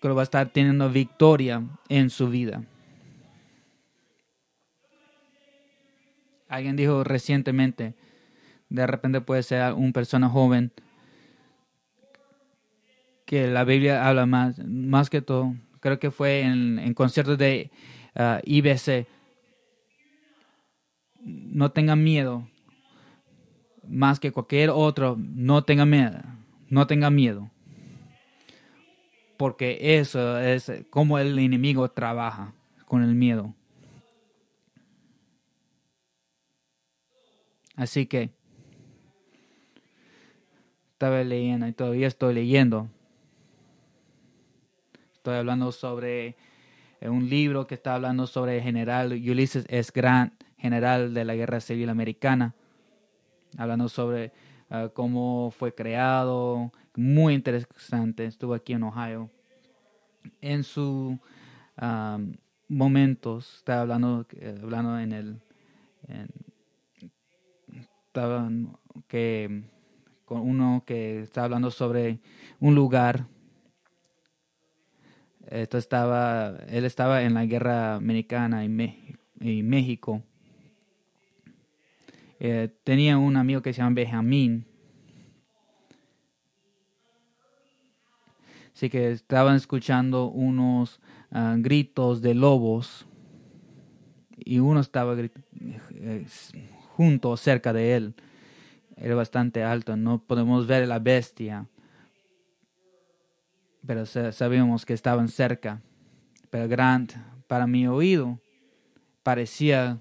que 0.00 0.08
va 0.08 0.20
a 0.20 0.22
estar 0.22 0.50
teniendo 0.50 0.88
victoria 0.90 1.60
en 1.88 2.08
su 2.08 2.28
vida. 2.28 2.62
Alguien 6.48 6.76
dijo 6.76 7.02
recientemente, 7.02 7.94
de 8.68 8.86
repente 8.86 9.20
puede 9.20 9.42
ser 9.42 9.72
una 9.72 9.90
persona 9.90 10.28
joven, 10.28 10.70
que 13.26 13.48
la 13.48 13.64
Biblia 13.64 14.06
habla 14.06 14.24
más, 14.24 14.56
más 14.64 15.10
que 15.10 15.20
todo, 15.20 15.56
creo 15.80 15.98
que 15.98 16.12
fue 16.12 16.42
en, 16.42 16.94
conciertos 16.94 17.38
de 17.38 17.72
uh, 18.14 18.38
IBC, 18.44 19.08
no 21.24 21.72
tengan 21.72 22.02
miedo, 22.02 22.48
más 23.88 24.20
que 24.20 24.32
cualquier 24.32 24.70
otro, 24.70 25.16
no 25.18 25.64
tenga 25.64 25.86
miedo, 25.86 26.20
no 26.68 26.86
tenga 26.86 27.10
miedo. 27.10 27.50
Porque 29.36 29.98
eso 29.98 30.38
es 30.38 30.70
como 30.90 31.18
el 31.18 31.38
enemigo 31.38 31.90
trabaja 31.90 32.54
con 32.86 33.02
el 33.02 33.14
miedo. 33.14 33.54
Así 37.74 38.06
que 38.06 38.30
estaba 40.92 41.24
leyendo 41.24 41.66
y 41.66 41.72
todavía 41.72 42.06
estoy 42.06 42.34
leyendo. 42.34 42.88
Estoy 45.14 45.34
hablando 45.34 45.72
sobre 45.72 46.36
un 47.00 47.28
libro 47.28 47.66
que 47.66 47.74
está 47.74 47.94
hablando 47.94 48.26
sobre 48.26 48.58
el 48.58 48.62
general 48.62 49.12
Ulysses 49.12 49.66
S. 49.68 49.90
Grant, 49.94 50.32
general 50.62 51.12
de 51.12 51.24
la 51.24 51.34
Guerra 51.34 51.60
Civil 51.60 51.88
Americana, 51.88 52.54
hablando 53.58 53.88
sobre 53.88 54.32
ah, 54.70 54.88
cómo 54.94 55.50
fue 55.50 55.74
creado, 55.74 56.72
muy 56.96 57.34
interesante, 57.34 58.24
estuvo 58.24 58.54
aquí 58.54 58.72
en 58.72 58.84
Ohio. 58.84 59.30
En 60.40 60.62
sus 60.62 61.18
momentos, 62.68 63.56
estaba 63.56 63.82
hablando, 63.82 64.26
hablando 64.62 64.98
en 64.98 65.12
el, 65.12 65.40
estaba 68.06 68.48
que 69.08 69.64
con 70.24 70.40
uno 70.42 70.84
que 70.86 71.22
está 71.22 71.44
hablando 71.44 71.70
sobre 71.70 72.20
un 72.60 72.74
lugar 72.74 73.26
esto 75.52 75.76
estaba, 75.76 76.56
él 76.68 76.84
estaba 76.84 77.22
en 77.22 77.34
la 77.34 77.44
guerra 77.44 77.96
americana 77.96 78.64
y, 78.64 78.68
México. 79.62 80.22
Eh, 82.44 82.74
tenía 82.82 83.18
un 83.18 83.36
amigo 83.36 83.62
que 83.62 83.72
se 83.72 83.80
llama 83.80 83.94
Benjamín. 83.94 84.66
Así 88.74 88.90
que 88.90 89.12
estaban 89.12 89.54
escuchando 89.54 90.26
unos 90.26 91.00
ah, 91.30 91.54
gritos 91.56 92.20
de 92.20 92.34
lobos 92.34 93.06
y 94.36 94.58
uno 94.58 94.80
estaba 94.80 95.14
eh, 95.16 96.26
junto, 96.96 97.36
cerca 97.36 97.72
de 97.72 97.94
él. 97.94 98.14
Era 98.96 99.14
bastante 99.14 99.62
alto, 99.62 99.96
no 99.96 100.18
podemos 100.18 100.66
ver 100.66 100.88
la 100.88 100.98
bestia 100.98 101.68
pero 103.86 104.06
sabíamos 104.06 104.84
que 104.86 104.94
estaban 104.94 105.28
cerca. 105.28 105.80
Pero 106.50 106.68
Grant, 106.68 107.12
para 107.46 107.66
mi 107.66 107.86
oído, 107.86 108.40
parecía 109.22 109.98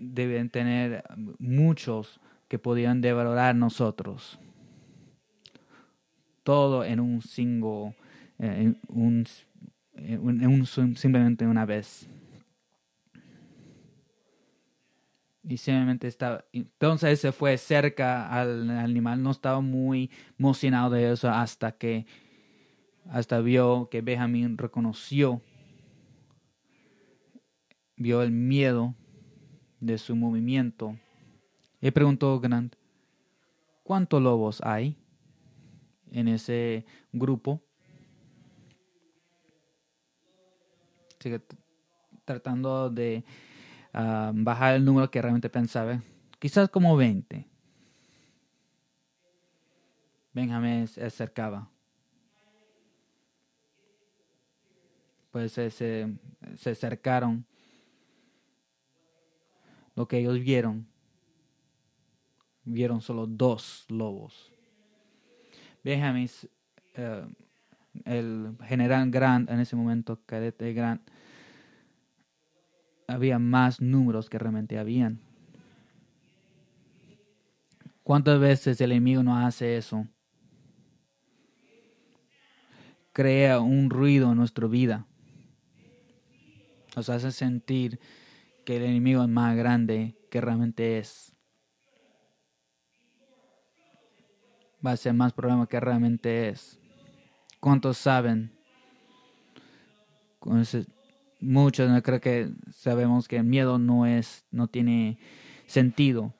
deben 0.00 0.50
tener 0.50 1.04
muchos 1.38 2.20
que 2.48 2.58
podían 2.58 3.00
devorar 3.00 3.54
nosotros. 3.54 4.40
Todo 6.42 6.84
en 6.84 6.98
un 6.98 7.22
single, 7.22 7.94
eh, 8.38 8.74
en 8.74 8.80
un, 8.88 9.26
en 9.94 10.46
un, 10.46 10.66
simplemente 10.66 11.46
una 11.46 11.64
vez. 11.64 12.08
Y 15.44 15.56
simplemente 15.58 16.08
estaba. 16.08 16.44
Entonces 16.52 17.20
se 17.20 17.32
fue 17.32 17.56
cerca 17.56 18.28
al 18.28 18.70
animal. 18.70 19.22
No 19.22 19.30
estaba 19.30 19.60
muy 19.60 20.10
emocionado 20.38 20.90
de 20.90 21.12
eso 21.12 21.28
hasta 21.30 21.72
que. 21.72 22.06
Hasta 23.08 23.40
vio 23.40 23.88
que 23.90 24.02
Benjamín 24.02 24.58
reconoció. 24.58 25.40
Vio 27.96 28.22
el 28.22 28.30
miedo 28.30 28.94
de 29.80 29.98
su 29.98 30.14
movimiento. 30.14 30.96
Y 31.80 31.90
preguntó 31.90 32.38
Grant: 32.40 32.76
¿Cuántos 33.82 34.22
lobos 34.22 34.60
hay 34.62 34.96
en 36.12 36.28
ese 36.28 36.84
grupo? 37.12 37.60
Sigue 41.18 41.42
tratando 42.24 42.90
de 42.90 43.24
bajar 43.92 44.76
el 44.76 44.84
número 44.84 45.10
que 45.10 45.20
realmente 45.20 45.48
pensaba. 45.48 46.02
Quizás 46.38 46.68
como 46.68 46.96
20. 46.96 47.46
Benjamín 50.32 50.86
se 50.86 51.04
acercaba. 51.04 51.68
Pues 55.30 55.52
se, 55.52 55.70
se, 55.70 56.08
acercaron. 56.70 57.44
Lo 60.00 60.08
que 60.08 60.16
ellos 60.16 60.40
vieron, 60.40 60.86
vieron 62.64 63.02
solo 63.02 63.26
dos 63.26 63.84
lobos. 63.90 64.50
Benjamín, 65.84 66.26
eh, 66.94 67.26
el 68.06 68.56
general 68.64 69.10
Grant 69.10 69.50
en 69.50 69.60
ese 69.60 69.76
momento, 69.76 70.18
cadete 70.24 70.72
Grant, 70.72 71.02
había 73.08 73.38
más 73.38 73.82
números 73.82 74.30
que 74.30 74.38
realmente 74.38 74.78
habían. 74.78 75.20
¿Cuántas 78.02 78.40
veces 78.40 78.80
el 78.80 78.92
enemigo 78.92 79.22
no 79.22 79.36
hace 79.36 79.76
eso? 79.76 80.06
Crea 83.12 83.60
un 83.60 83.90
ruido 83.90 84.30
en 84.30 84.38
nuestra 84.38 84.66
vida. 84.66 85.06
Nos 86.96 87.10
hace 87.10 87.30
sentir 87.32 88.00
el 88.76 88.84
enemigo 88.84 89.22
es 89.22 89.28
más 89.28 89.56
grande 89.56 90.16
que 90.30 90.40
realmente 90.40 90.98
es. 90.98 91.34
Va 94.84 94.92
a 94.92 94.96
ser 94.96 95.14
más 95.14 95.32
problema 95.32 95.66
que 95.66 95.80
realmente 95.80 96.48
es. 96.48 96.78
¿Cuántos 97.60 97.98
saben? 97.98 98.52
muchos 101.40 101.90
no 101.90 102.02
creo 102.02 102.20
que 102.20 102.50
sabemos 102.74 103.28
que 103.28 103.36
el 103.36 103.44
miedo 103.44 103.78
no 103.78 104.06
es 104.06 104.44
no 104.50 104.68
tiene 104.68 105.18
sentido 105.66 106.34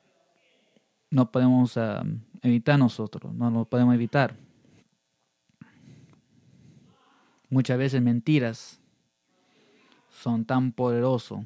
no 1.09 1.31
podemos 1.31 1.77
ah, 1.77 2.03
evitar 2.41 2.79
nosotros 2.79 3.33
no 3.33 3.49
lo 3.51 3.65
podemos 3.65 3.93
evitar 3.95 4.35
muchas 7.49 7.77
veces 7.77 8.01
mentiras 8.01 8.79
son 10.09 10.45
tan 10.45 10.71
poderosos 10.71 11.41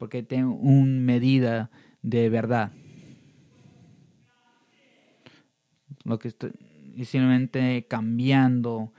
porque 0.00 0.22
tiene 0.22 0.46
una 0.46 0.98
medida 0.98 1.70
de 2.00 2.30
verdad. 2.30 2.72
Lo 6.04 6.18
que 6.18 6.28
estoy 6.28 6.52
simplemente 7.04 7.86
cambiando. 7.86 8.94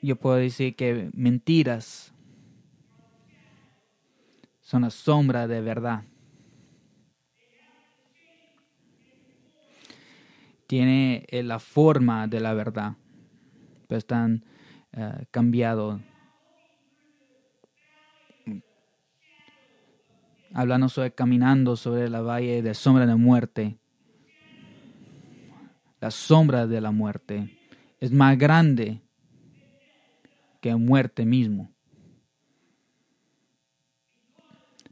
Yo 0.00 0.14
puedo 0.14 0.36
decir 0.36 0.76
que 0.76 1.10
mentiras 1.12 2.14
son 4.60 4.82
la 4.82 4.90
sombra 4.90 5.48
de 5.48 5.60
verdad. 5.60 6.04
Tiene 10.68 11.26
eh, 11.30 11.42
la 11.42 11.58
forma 11.58 12.28
de 12.28 12.38
la 12.38 12.54
verdad, 12.54 12.92
pero 13.88 13.98
están 13.98 14.44
uh, 14.96 15.24
cambiados. 15.32 16.00
Hablando 20.52 20.88
sobre 20.88 21.12
caminando 21.12 21.76
sobre 21.76 22.08
la 22.08 22.20
valle 22.20 22.62
de 22.62 22.74
sombra 22.74 23.06
de 23.06 23.14
muerte. 23.14 23.78
La 26.00 26.10
sombra 26.10 26.66
de 26.66 26.80
la 26.80 26.90
muerte 26.90 27.56
es 28.00 28.10
más 28.10 28.36
grande 28.38 29.02
que 30.60 30.74
muerte 30.74 31.24
mismo. 31.24 31.70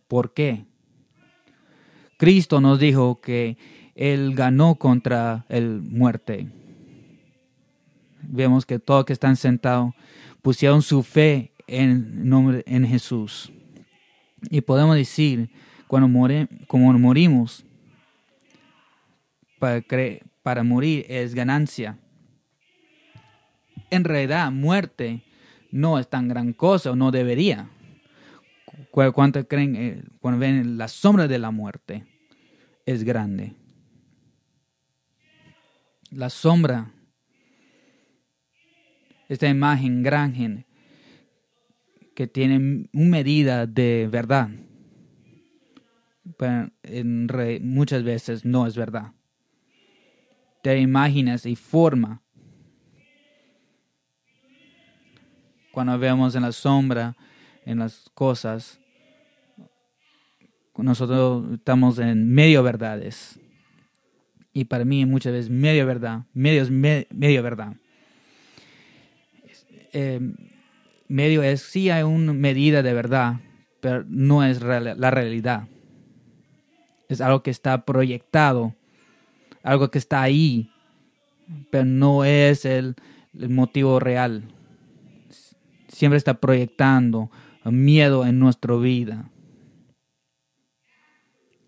¿Por 0.07 0.33
qué? 0.33 0.67
Cristo 2.19 2.61
nos 2.61 2.79
dijo 2.79 3.21
que 3.21 3.57
Él 3.95 4.35
ganó 4.35 4.77
contra 4.77 5.45
el 5.49 5.81
muerte. 5.83 6.49
Vemos 8.23 8.67
que 8.67 8.79
todos 8.79 9.05
que 9.05 9.13
están 9.13 9.37
sentados 9.37 9.95
pusieron 10.43 10.83
su 10.83 11.03
fe 11.03 11.53
en, 11.67 12.29
nombre, 12.29 12.65
en 12.67 12.87
Jesús. 12.87 13.53
Y 14.51 14.61
podemos 14.61 14.97
decir, 14.97 15.51
cuando 15.87 16.09
como 16.67 16.93
morimos, 16.93 17.65
para, 19.59 19.83
para 20.43 20.63
morir 20.63 21.05
es 21.09 21.35
ganancia. 21.35 21.99
En 23.91 24.05
realidad, 24.05 24.53
muerte 24.53 25.23
no 25.71 25.99
es 25.99 26.09
tan 26.09 26.29
gran 26.29 26.53
cosa 26.53 26.93
o 26.93 26.97
no 26.97 27.11
debería. 27.11 27.69
¿Cuántos 28.91 29.47
creen 29.49 29.77
eh, 29.77 30.03
cuando 30.21 30.41
ven 30.41 30.79
la 30.79 30.89
sombra 30.89 31.29
de 31.29 31.39
la 31.39 31.51
muerte? 31.51 32.07
Es 32.87 33.05
grande. 33.05 33.55
La 36.11 36.31
sombra, 36.31 36.91
esta 39.29 39.49
imagen 39.49 40.03
grande 40.03 40.68
que 42.19 42.27
tiene 42.27 42.89
una 42.93 43.11
medida 43.11 43.65
de 43.65 44.09
verdad, 44.11 44.51
pero 46.37 46.69
en 46.83 47.29
muchas 47.63 48.03
veces 48.03 48.45
no 48.45 48.67
es 48.67 48.75
verdad. 48.75 49.13
Te 50.61 50.81
imaginas 50.81 51.47
y 51.47 51.55
forma. 51.55 52.21
Cuando 55.71 55.97
vemos 55.97 56.35
en 56.35 56.43
la 56.43 56.51
sombra, 56.51 57.17
en 57.65 57.79
las 57.79 58.11
cosas, 58.15 58.81
nosotros 60.77 61.53
estamos 61.53 62.01
en 62.01 62.35
medio 62.35 62.65
verdades. 62.65 63.39
Y 64.53 64.65
para 64.65 64.85
mí 64.85 65.07
muchas 65.07 65.35
veces 65.35 65.51
medio 65.51 65.87
verdad, 65.87 66.25
medio 66.35 66.67
medio 66.69 67.45
verdad. 67.45 67.77
Eh, 69.93 70.19
medio 71.09 71.43
es, 71.43 71.63
sí 71.63 71.91
hay 71.91 72.03
una 72.03 72.33
medida 72.33 72.83
de 72.83 72.93
verdad, 72.95 73.41
pero 73.81 74.05
no 74.07 74.45
es 74.45 74.63
la 74.63 75.11
realidad. 75.11 75.69
Es 77.09 77.21
algo 77.21 77.43
que 77.43 77.51
está 77.51 77.85
proyectado, 77.85 78.75
algo 79.63 79.91
que 79.91 79.99
está 79.99 80.23
ahí, 80.23 80.71
pero 81.71 81.85
no 81.85 82.25
es 82.25 82.65
el 82.65 82.97
motivo 83.33 83.99
real. 83.99 84.45
Siempre 85.89 86.19
está 86.19 86.35
proyectando 86.35 87.31
miedo 87.65 88.27
en 88.27 88.39
nuestra 88.39 88.77
vida. 88.77 89.31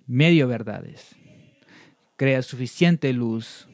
Medio 0.07 0.48
verdades. 0.48 1.16
Crea 2.16 2.42
suficiente 2.42 3.12
luz 3.12 3.68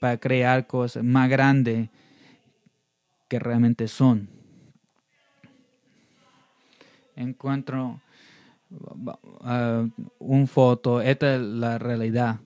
para 0.00 0.18
crear 0.18 0.66
cosas 0.66 1.04
más 1.04 1.28
grandes 1.28 1.88
que 3.28 3.38
realmente 3.38 3.88
son. 3.88 4.37
Encuentro 7.18 8.00
uh, 8.70 9.90
un 10.20 10.46
foto, 10.46 11.00
esta 11.00 11.34
es 11.34 11.40
la 11.40 11.76
realidad. 11.78 12.38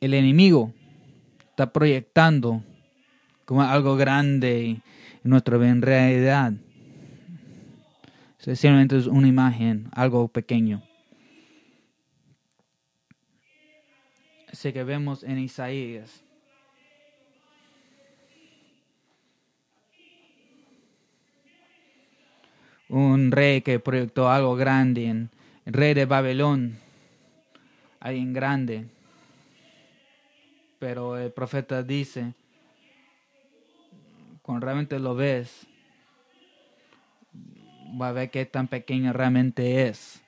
El 0.00 0.14
enemigo 0.14 0.72
está 1.50 1.70
proyectando 1.70 2.64
como 3.44 3.62
algo 3.62 3.96
grande 3.96 4.80
nuestra 5.22 5.58
realidad. 5.58 6.54
Sencillamente 8.38 8.96
es 8.96 9.06
una 9.06 9.28
imagen, 9.28 9.90
algo 9.92 10.26
pequeño. 10.28 10.82
Así 14.50 14.72
que 14.72 14.84
vemos 14.84 15.22
en 15.22 15.38
Isaías. 15.38 16.24
Un 22.92 23.32
rey 23.32 23.62
que 23.62 23.80
proyectó 23.80 24.28
algo 24.28 24.54
grande, 24.54 25.06
en, 25.06 25.30
el 25.64 25.72
rey 25.72 25.94
de 25.94 26.04
Babelón, 26.04 26.76
alguien 28.00 28.34
grande. 28.34 28.84
Pero 30.78 31.16
el 31.16 31.32
profeta 31.32 31.82
dice, 31.82 32.34
cuando 34.42 34.66
realmente 34.66 34.98
lo 34.98 35.14
ves, 35.14 35.66
va 37.98 38.08
a 38.08 38.12
ver 38.12 38.30
qué 38.30 38.44
tan 38.44 38.68
pequeño 38.68 39.14
realmente 39.14 39.88
es. 39.88 40.20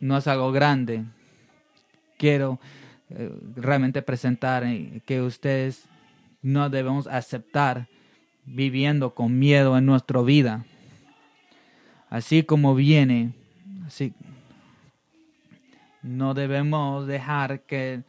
No 0.00 0.16
es 0.16 0.26
algo 0.26 0.52
grande. 0.52 1.04
Quiero 2.16 2.60
eh, 3.10 3.30
realmente 3.56 4.00
presentar 4.00 4.64
eh, 4.64 5.02
que 5.04 5.20
ustedes 5.20 5.84
no 6.40 6.70
debemos 6.70 7.06
aceptar 7.08 7.88
viviendo 8.46 9.14
con 9.14 9.38
miedo 9.38 9.76
en 9.76 9.84
nuestra 9.84 10.22
vida. 10.22 10.64
Así 12.10 12.42
como 12.42 12.74
viene, 12.74 13.32
así 13.86 14.14
no 16.02 16.34
debemos 16.34 17.06
dejar 17.06 17.62
que 17.62 18.02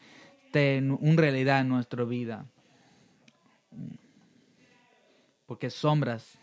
esté 0.46 0.82
una 0.82 1.22
realidad 1.22 1.62
en 1.62 1.70
nuestra 1.70 2.04
vida 2.06 2.46
porque 5.50 5.72
sombras, 5.72 6.38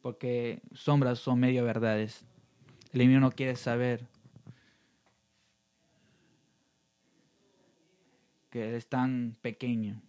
porque 0.00 0.62
sombras 0.72 1.18
son 1.18 1.38
medio 1.38 1.64
verdades. 1.64 2.24
El 2.94 3.02
enemigo 3.02 3.20
no 3.20 3.30
quiere 3.30 3.56
saber 3.56 4.06
que 8.48 8.74
es 8.74 8.86
tan 8.88 9.36
pequeño, 9.42 10.00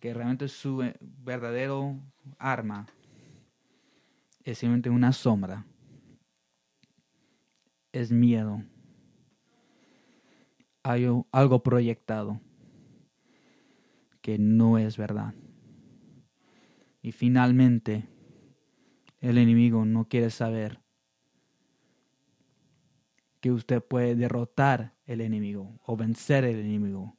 que 0.00 0.14
realmente 0.14 0.48
su 0.48 0.82
eh, 0.82 0.96
verdadero 1.00 2.00
arma 2.38 2.86
es 4.42 4.58
simplemente 4.58 4.90
una 4.90 5.12
sombra, 5.12 5.66
es 7.92 8.10
miedo, 8.10 8.62
hay 10.82 11.06
algo 11.30 11.62
proyectado 11.62 12.40
que 14.22 14.38
no 14.38 14.78
es 14.78 14.96
verdad. 14.96 15.34
Y 17.02 17.12
finalmente, 17.12 18.08
el 19.20 19.38
enemigo 19.38 19.84
no 19.84 20.08
quiere 20.08 20.30
saber 20.30 20.80
que 23.40 23.50
usted 23.52 23.82
puede 23.82 24.14
derrotar 24.14 24.94
el 25.06 25.20
enemigo 25.20 25.78
o 25.84 25.96
vencer 25.96 26.44
el 26.44 26.60
enemigo. 26.60 27.16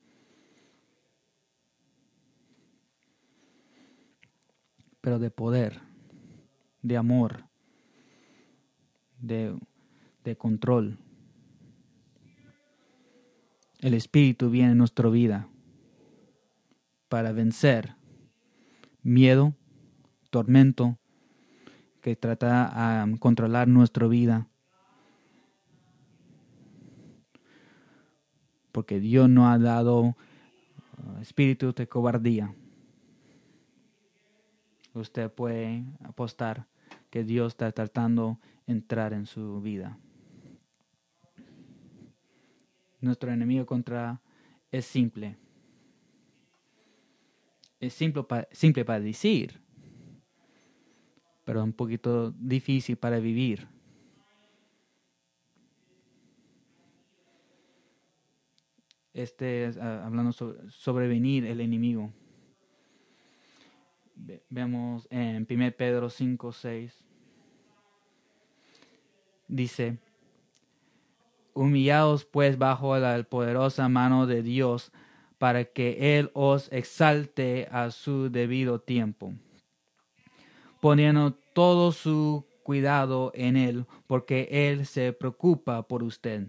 Pero 5.01 5.19
de 5.19 5.31
poder, 5.31 5.81
de 6.81 6.97
amor, 6.97 7.45
de, 9.19 9.57
de 10.23 10.35
control. 10.37 10.99
El 13.79 13.95
Espíritu 13.95 14.49
viene 14.49 14.71
en 14.71 14.77
nuestra 14.77 15.09
vida 15.09 15.47
para 17.09 17.31
vencer 17.31 17.95
miedo, 19.01 19.55
tormento, 20.29 20.97
que 22.01 22.15
trata 22.15 23.05
de 23.05 23.19
controlar 23.19 23.67
nuestra 23.67 24.07
vida. 24.07 24.47
Porque 28.71 28.99
Dios 28.99 29.29
no 29.29 29.49
ha 29.49 29.57
dado 29.57 30.01
uh, 30.01 30.15
espíritu 31.21 31.73
de 31.73 31.87
cobardía, 31.87 32.55
usted 34.93 35.32
puede 35.32 35.86
apostar 36.04 36.67
que 37.10 37.23
Dios 37.23 37.54
está 37.54 37.71
tratando 37.71 38.39
de 38.65 38.73
entrar 38.73 39.13
en 39.13 39.25
su 39.25 39.62
vida. 39.62 39.97
Nuestro 42.99 43.32
enemigo 43.32 43.65
contra 43.65 44.21
es 44.71 44.86
simple. 44.86 45.38
Es 47.80 47.93
simple, 47.93 48.23
simple 48.51 48.86
para 48.86 48.99
decir, 48.99 49.60
pero 51.43 51.63
un 51.63 51.73
poquito 51.73 52.32
difícil 52.32 52.95
para 52.95 53.19
vivir. 53.19 53.67
Este 59.13 59.65
es 59.65 59.77
ah, 59.77 60.06
hablando 60.06 60.32
sobre 60.32 60.69
sobrevenir 60.69 61.45
el 61.45 61.60
enemigo. 61.60 62.13
Vemos 64.49 65.07
en 65.10 65.47
1 65.49 65.71
Pedro 65.77 66.10
5, 66.10 66.51
6. 66.51 67.03
Dice, 69.47 69.97
humillados 71.53 72.25
pues 72.25 72.57
bajo 72.57 72.97
la 72.97 73.21
poderosa 73.23 73.89
mano 73.89 74.27
de 74.27 74.43
Dios, 74.43 74.91
para 75.38 75.65
que 75.65 76.19
Él 76.19 76.29
os 76.34 76.71
exalte 76.71 77.67
a 77.71 77.89
su 77.89 78.29
debido 78.29 78.79
tiempo, 78.79 79.34
poniendo 80.79 81.34
todo 81.34 81.91
su 81.91 82.45
cuidado 82.62 83.31
en 83.34 83.57
Él, 83.57 83.86
porque 84.05 84.47
Él 84.51 84.86
se 84.86 85.13
preocupa 85.13 85.81
por 85.88 86.03
usted. 86.03 86.47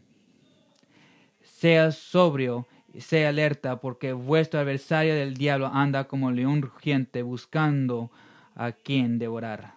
Sea 1.43 1.91
sobrio, 1.91 2.67
sea 2.99 3.31
alerta, 3.31 3.81
porque 3.81 4.13
vuestro 4.13 4.61
adversario 4.61 5.15
del 5.15 5.35
diablo 5.35 5.67
anda 5.67 6.05
como 6.05 6.31
león 6.31 6.63
rugiente 6.63 7.23
buscando 7.23 8.11
a 8.55 8.73
quien 8.73 9.19
devorar. 9.19 9.75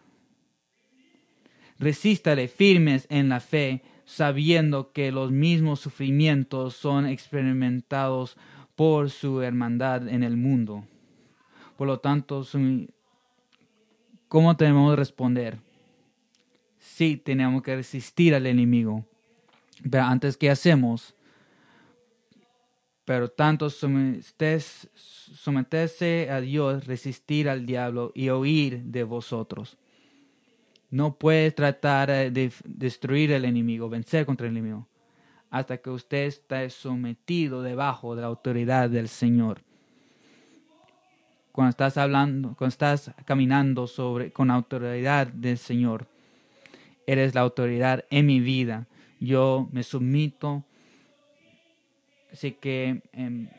Resístale 1.80 2.48
firmes 2.48 3.08
en 3.10 3.30
la 3.30 3.40
fe, 3.40 3.82
sabiendo 4.06 4.92
que 4.92 5.12
los 5.12 5.32
mismos 5.32 5.80
sufrimientos 5.80 6.76
son 6.76 7.06
experimentados 7.08 8.38
por 8.76 9.10
su 9.10 9.42
hermandad 9.42 10.08
en 10.08 10.24
el 10.24 10.38
mundo. 10.38 10.86
Por 11.78 11.88
lo 11.88 12.00
tanto, 12.00 12.46
¿cómo 14.28 14.56
tenemos 14.56 14.92
que 14.92 14.96
responder? 14.96 15.58
Sí, 16.80 17.18
tenemos 17.18 17.64
que 17.64 17.76
resistir 17.76 18.36
al 18.36 18.46
enemigo. 18.46 19.06
Pero 19.90 20.04
antes, 20.04 20.38
¿qué 20.38 20.50
hacemos? 20.50 21.15
Pero 23.06 23.30
tanto 23.30 23.70
someterse 23.70 24.68
a 26.30 26.42
Dios, 26.42 26.86
resistir 26.86 27.48
al 27.48 27.66
diablo 27.66 28.12
y 28.16 28.30
oír 28.30 28.82
de 28.84 29.04
vosotros. 29.04 29.78
No 30.90 31.16
puede 31.16 31.52
tratar 31.52 32.10
de 32.10 32.52
destruir 32.66 33.34
al 33.34 33.46
enemigo, 33.46 33.90
vencer 33.90 34.26
contra 34.26 34.48
el 34.48 34.54
enemigo 34.54 34.88
hasta 35.56 35.78
que 35.78 35.90
usted 35.90 36.26
esté 36.26 36.70
sometido 36.70 37.62
debajo 37.62 38.14
de 38.14 38.24
la 38.24 38.28
autoridad 38.28 38.90
del 38.90 39.08
Señor. 39.08 39.62
Cuando 41.54 41.70
estás 41.70 41.96
hablando, 41.98 42.56
cuando 42.58 42.74
estás 42.74 43.12
caminando 43.24 43.88
sobre 43.88 44.34
con 44.34 44.50
la 44.50 44.56
autoridad 44.56 45.28
del 45.28 45.58
Señor, 45.58 46.08
eres 47.08 47.34
la 47.36 47.40
autoridad 47.40 48.04
en 48.10 48.26
mi 48.26 48.42
vida. 48.42 48.88
Yo 49.22 49.70
me 49.72 49.84
sumito. 49.84 50.66
Así 52.36 52.52
que 52.52 53.02
en, 53.14 53.50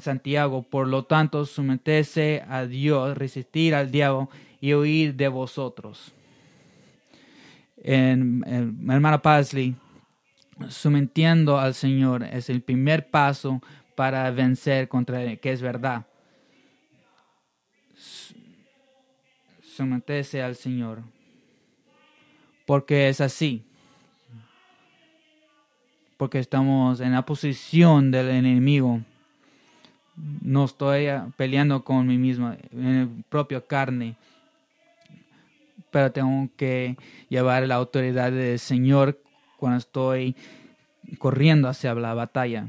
Santiago, 0.00 0.64
por 0.64 0.88
lo 0.88 1.04
tanto, 1.04 1.46
someterse 1.46 2.42
a 2.48 2.66
Dios, 2.66 3.16
resistir 3.16 3.76
al 3.76 3.92
diablo 3.92 4.28
y 4.60 4.74
huir 4.74 5.14
de 5.14 5.28
vosotros. 5.28 6.12
En, 7.76 8.42
en 8.44 8.90
hermana 8.90 9.22
Pasley 9.22 9.76
sometiendo 10.68 11.60
al 11.60 11.74
Señor 11.74 12.24
es 12.24 12.50
el 12.50 12.60
primer 12.60 13.08
paso 13.08 13.62
para 13.94 14.28
vencer 14.32 14.88
contra 14.88 15.22
el 15.22 15.38
que 15.38 15.52
es 15.52 15.62
verdad. 15.62 16.04
Someterse 19.62 20.42
al 20.42 20.56
Señor. 20.56 21.04
Porque 22.66 23.08
es 23.08 23.20
así. 23.20 23.64
Porque 26.24 26.38
estamos 26.38 27.00
en 27.00 27.12
la 27.12 27.26
posición 27.26 28.10
del 28.10 28.30
enemigo. 28.30 29.02
No 30.40 30.64
estoy 30.64 31.08
peleando 31.36 31.84
con 31.84 32.06
mí 32.06 32.16
mismo, 32.16 32.56
en 32.72 33.00
mi 33.00 33.22
propia 33.28 33.60
carne. 33.60 34.16
Pero 35.90 36.12
tengo 36.12 36.48
que 36.56 36.96
llevar 37.28 37.68
la 37.68 37.74
autoridad 37.74 38.32
del 38.32 38.58
Señor 38.58 39.20
cuando 39.58 39.76
estoy 39.76 40.34
corriendo 41.18 41.68
hacia 41.68 41.94
la 41.94 42.14
batalla. 42.14 42.68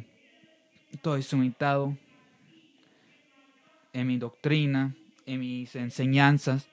Estoy 0.91 1.23
sumitado 1.23 1.95
en 3.93 4.05
mi 4.05 4.17
doctrina, 4.17 4.93
en 5.25 5.39
mis 5.39 5.77
enseñanzas, 5.77 6.67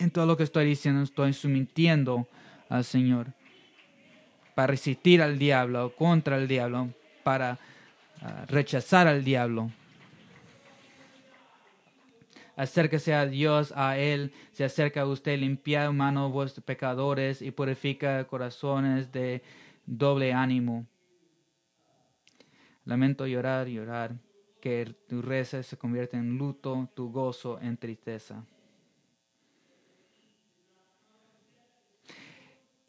en 0.00 0.10
todo 0.10 0.26
lo 0.26 0.36
que 0.36 0.42
estoy 0.42 0.66
diciendo, 0.66 1.00
estoy 1.00 1.32
sometiendo 1.32 2.26
al 2.68 2.82
Señor 2.82 3.34
para 4.54 4.68
resistir 4.68 5.22
al 5.22 5.38
diablo, 5.38 5.94
contra 5.96 6.36
el 6.36 6.48
diablo, 6.48 6.90
para 7.22 7.58
ah, 8.20 8.44
rechazar 8.48 9.06
al 9.06 9.24
diablo. 9.24 9.70
Acérquese 12.54 13.14
a 13.14 13.26
Dios, 13.26 13.72
a 13.74 13.96
Él, 13.96 14.32
se 14.52 14.64
acerca 14.64 15.02
a 15.02 15.06
usted, 15.06 15.38
limpia 15.38 15.90
manos 15.90 16.30
vuestros 16.30 16.64
pecadores 16.64 17.40
y 17.40 17.50
purifica 17.50 18.24
corazones 18.24 19.10
de 19.10 19.42
doble 19.86 20.32
ánimo. 20.32 20.86
Lamento 22.84 23.26
llorar, 23.26 23.68
llorar, 23.68 24.16
que 24.60 24.94
tu 25.08 25.22
reza 25.22 25.62
se 25.62 25.76
convierte 25.76 26.16
en 26.16 26.36
luto, 26.36 26.88
tu 26.94 27.10
gozo 27.10 27.58
en 27.60 27.76
tristeza. 27.76 28.44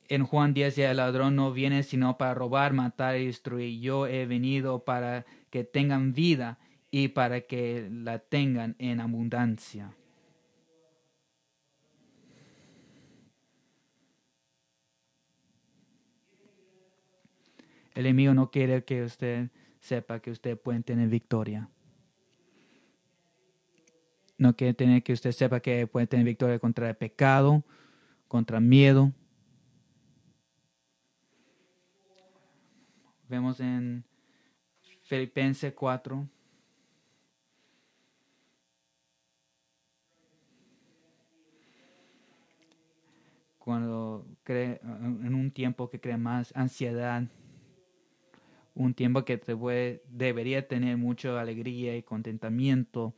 En 0.09 0.25
Juan 0.25 0.53
10 0.53 0.77
el 0.79 0.97
ladrón 0.97 1.35
no 1.35 1.53
viene 1.53 1.83
sino 1.83 2.17
para 2.17 2.33
robar, 2.33 2.73
matar 2.73 3.17
y 3.17 3.27
destruir. 3.27 3.79
Yo 3.79 4.07
he 4.07 4.25
venido 4.25 4.83
para 4.83 5.25
que 5.49 5.63
tengan 5.63 6.13
vida 6.13 6.59
y 6.91 7.09
para 7.09 7.41
que 7.41 7.89
la 7.91 8.19
tengan 8.19 8.75
en 8.79 8.99
abundancia. 8.99 9.93
El 17.95 18.07
enemigo 18.07 18.33
no 18.33 18.49
quiere 18.49 18.83
que 18.83 19.03
usted 19.03 19.49
sepa 19.79 20.19
que 20.19 20.31
usted 20.31 20.57
puede 20.57 20.81
tener 20.81 21.09
victoria. 21.09 21.69
No 24.37 24.55
quiere 24.55 24.73
tener 24.73 25.03
que 25.03 25.13
usted 25.13 25.31
sepa 25.31 25.59
que 25.59 25.85
puede 25.87 26.07
tener 26.07 26.25
victoria 26.25 26.57
contra 26.57 26.89
el 26.89 26.95
pecado, 26.95 27.63
contra 28.27 28.59
miedo. 28.59 29.11
Vemos 33.33 33.59
en 33.59 34.05
Filipenses 35.05 35.73
4, 35.73 36.29
cuando 43.57 44.27
cree, 44.43 44.79
en 44.83 45.33
un 45.33 45.49
tiempo 45.49 45.89
que 45.89 45.99
crea 45.99 46.19
más 46.19 46.55
ansiedad, 46.55 47.23
un 48.75 48.93
tiempo 48.93 49.25
que 49.25 49.39
te 49.39 49.55
debería 50.09 50.67
tener 50.67 50.97
mucha 50.97 51.41
alegría 51.41 51.97
y 51.97 52.03
contentamiento. 52.03 53.15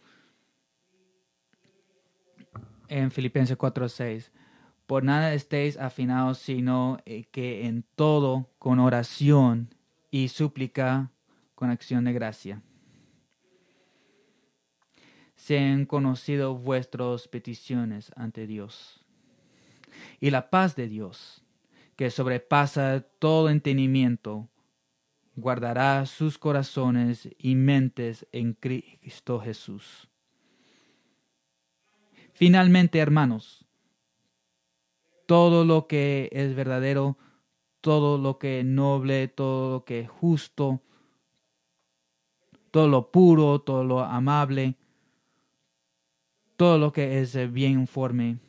En 2.88 3.12
Filipenses 3.12 3.58
4:6, 3.58 4.32
por 4.86 5.04
nada 5.04 5.34
estéis 5.34 5.75
afinados, 5.75 6.38
sino 6.38 6.99
eh, 7.06 7.25
que 7.25 7.65
en 7.65 7.84
todo, 7.97 8.49
con 8.60 8.80
oración 8.80 9.75
y 10.15 10.30
súplica, 10.30 11.12
con 11.56 11.71
acción 11.71 12.06
de 12.06 12.13
gracia, 12.13 12.62
sean 15.36 15.86
conocido 15.86 16.56
vuestras 16.56 17.28
peticiones 17.28 18.13
ante 18.15 18.47
Dios 18.47 19.06
y 20.21 20.30
la 20.30 20.49
paz 20.49 20.78
de 20.78 20.88
Dios, 20.88 21.43
que 21.97 22.10
sobrepasa 22.12 23.06
todo 23.19 23.49
entendimiento, 23.49 24.47
guardará 25.36 26.06
sus 26.06 26.38
corazones 26.38 27.28
y 27.38 27.56
mentes 27.56 28.25
en 28.32 28.54
Cristo 28.54 29.41
Jesús. 29.41 30.08
Finalmente, 32.32 32.99
hermanos, 32.99 33.65
todo 35.25 35.65
lo 35.65 35.88
que 35.88 36.30
es 36.32 36.56
verdadero, 36.56 37.17
todo 37.86 38.17
lo 38.17 38.39
que 38.39 38.62
es 38.62 38.65
noble, 38.65 39.28
todo 39.28 39.69
lo 39.69 39.86
que 39.86 40.00
es 40.00 40.10
justo, 40.10 40.82
todo 42.71 42.88
lo 42.88 43.12
puro, 43.12 43.62
todo 43.62 43.84
lo 43.84 44.00
amable, 44.00 44.74
todo 46.58 46.80
lo 46.80 46.91
que 46.91 47.21
es 47.21 47.36
eh, 47.36 47.45
bien 47.45 47.74
informe. 47.74 48.39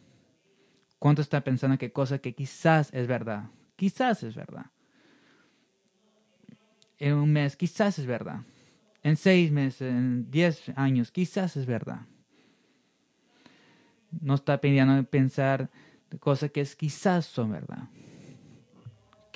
¿Cuánto 0.99 1.21
está 1.21 1.43
pensando 1.43 1.77
que 1.77 1.93
cosa 1.93 2.19
que 2.19 2.35
quizás 2.35 2.89
es 2.95 3.07
verdad? 3.07 3.51
Quizás 3.77 4.23
es 4.23 4.35
verdad. 4.35 4.71
En 6.99 7.13
un 7.13 7.31
mes, 7.31 7.57
quizás 7.57 7.99
es 7.99 8.07
verdad. 8.07 8.41
En 9.03 9.19
seis 9.19 9.53
meses, 9.53 9.93
en 9.93 10.31
diez 10.31 10.73
años, 10.77 11.13
quizás 11.13 11.59
es 11.59 11.67
verdad. 11.67 12.07
No 14.19 14.35
está 14.35 14.63
pidiendo 14.63 15.05
pensar 15.05 15.69
cosas 16.21 16.51
que 16.53 16.65
quizás 16.65 17.27
son 17.27 17.51
verdad. 17.51 17.91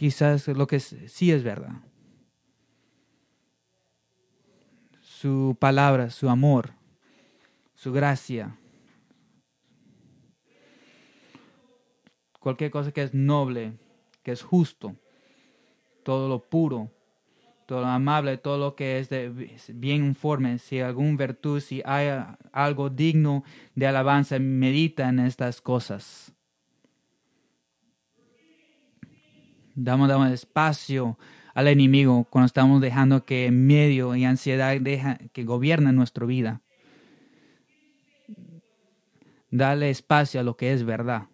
Quizás 0.00 0.48
lo 0.48 0.66
que 0.66 0.80
sí 0.80 1.30
es 1.30 1.42
verdad. 1.42 1.74
Su 5.02 5.54
palabra, 5.60 6.08
su 6.08 6.30
amor, 6.30 6.70
su 7.74 7.92
gracia, 7.92 8.56
cualquier 12.38 12.70
cosa 12.70 12.92
que 12.92 13.02
es 13.02 13.12
noble, 13.12 13.74
que 14.22 14.32
es 14.32 14.40
justo, 14.40 14.96
todo 16.02 16.30
lo 16.30 16.48
puro, 16.48 16.90
todo 17.66 17.82
lo 17.82 17.88
amable, 17.88 18.38
todo 18.38 18.56
lo 18.56 18.74
que 18.76 19.00
es 19.00 19.10
de 19.10 19.28
bien 19.68 20.02
informe, 20.02 20.56
si 20.60 20.80
algún 20.80 21.18
virtud, 21.18 21.60
si 21.60 21.82
hay 21.84 22.24
algo 22.52 22.88
digno 22.88 23.44
de 23.74 23.86
alabanza, 23.86 24.38
medita 24.38 25.10
en 25.10 25.18
estas 25.18 25.60
cosas. 25.60 26.32
Damos, 29.84 30.30
espacio 30.30 31.18
al 31.54 31.68
enemigo 31.68 32.26
cuando 32.30 32.46
estamos 32.46 32.80
dejando 32.80 33.24
que 33.24 33.50
medio 33.50 34.14
y 34.14 34.24
ansiedad 34.24 34.80
deja, 34.80 35.18
que 35.32 35.44
gobiernen 35.44 35.96
nuestra 35.96 36.26
vida. 36.26 36.60
Dale 39.50 39.90
espacio 39.90 40.40
a 40.40 40.44
lo 40.44 40.56
que 40.56 40.72
es 40.72 40.84
verdad 40.84 41.30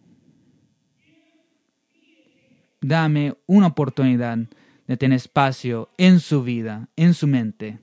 dame 2.87 3.37
una 3.46 3.68
oportunidad 3.68 4.38
de 4.87 4.96
tener 4.96 5.16
espacio 5.16 5.88
en 5.98 6.20
su 6.20 6.42
vida, 6.42 6.88
en 6.94 7.14
su 7.14 7.26
mente. 7.26 7.80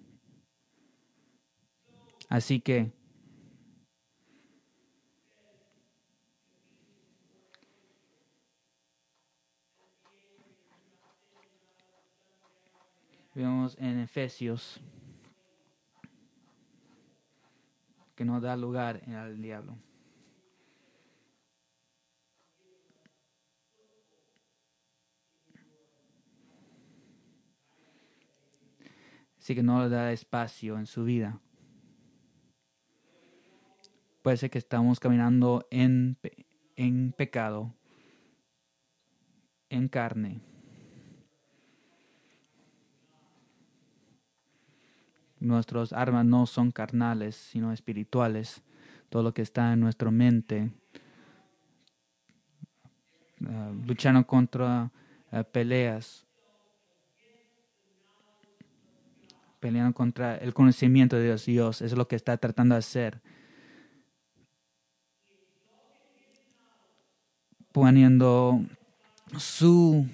Así 2.29 2.61
que 2.61 2.93
vemos 13.33 13.75
en 13.79 13.99
Efesios 13.99 14.79
que 18.15 18.25
no 18.25 18.39
da 18.39 18.55
lugar 18.55 19.01
al 19.07 19.41
diablo. 19.41 19.77
Así 29.37 29.55
que 29.55 29.63
no 29.63 29.83
le 29.83 29.89
da 29.89 30.13
espacio 30.13 30.77
en 30.77 30.85
su 30.85 31.03
vida. 31.03 31.41
Puede 34.21 34.37
ser 34.37 34.49
que 34.49 34.57
estamos 34.57 35.01
caminando 35.01 35.67
en, 35.69 36.17
en 36.77 37.11
pecado, 37.11 37.75
en 39.69 39.89
carne. 39.89 40.52
Nuestras 45.43 45.91
armas 45.91 46.25
no 46.25 46.45
son 46.45 46.71
carnales, 46.71 47.35
sino 47.35 47.73
espirituales. 47.73 48.61
Todo 49.09 49.23
lo 49.23 49.33
que 49.33 49.41
está 49.41 49.73
en 49.73 49.81
nuestra 49.81 50.09
mente, 50.09 50.71
uh, 53.41 53.73
luchando 53.85 54.25
contra 54.25 54.89
uh, 55.31 55.43
peleas 55.51 56.25
peleando 59.59 59.93
contra 59.93 60.35
el 60.35 60.53
conocimiento 60.53 61.15
de 61.15 61.23
Dios. 61.23 61.45
Dios 61.45 61.81
es 61.81 61.93
lo 61.93 62.05
que 62.05 62.17
está 62.17 62.35
tratando 62.35 62.75
de 62.75 62.79
hacer. 62.79 63.21
Poniendo 67.71 68.61
su, 69.37 70.05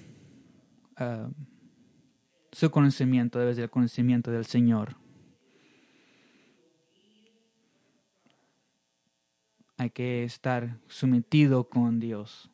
ah, 0.96 1.28
su 2.52 2.70
conocimiento, 2.70 3.40
debe 3.40 3.54
ser 3.54 3.64
el 3.64 3.70
conocimiento 3.70 4.30
del 4.30 4.44
Señor. 4.44 4.94
Hay 9.80 9.88
que 9.88 10.24
estar 10.24 10.76
sometido 10.88 11.70
con 11.70 12.00
Dios. 12.00 12.50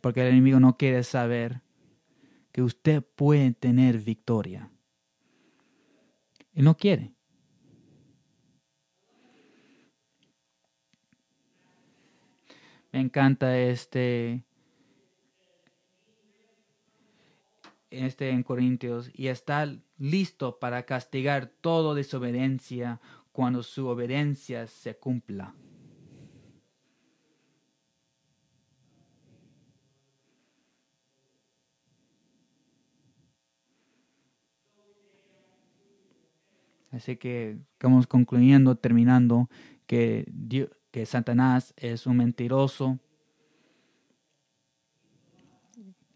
Porque 0.00 0.22
el 0.22 0.28
enemigo 0.28 0.58
no 0.58 0.78
quiere 0.78 1.04
saber 1.04 1.60
que 2.50 2.62
usted 2.62 3.02
puede 3.02 3.52
tener 3.52 3.98
victoria. 3.98 4.70
Y 6.54 6.62
no 6.62 6.78
quiere. 6.78 7.12
Me 12.90 13.00
encanta 13.00 13.58
este, 13.58 14.46
este 17.90 18.30
en 18.30 18.42
Corintios 18.42 19.10
y 19.12 19.26
está 19.26 19.70
listo 19.98 20.58
para 20.58 20.86
castigar 20.86 21.48
toda 21.48 21.94
desobediencia 21.94 23.02
cuando 23.34 23.64
su 23.64 23.88
obediencia 23.88 24.68
se 24.68 24.96
cumpla. 24.96 25.52
Así 36.92 37.16
que 37.16 37.58
estamos 37.72 38.06
concluyendo, 38.06 38.76
terminando, 38.76 39.50
que, 39.88 40.32
que 40.92 41.04
Satanás 41.04 41.74
es 41.76 42.06
un 42.06 42.18
mentiroso. 42.18 43.00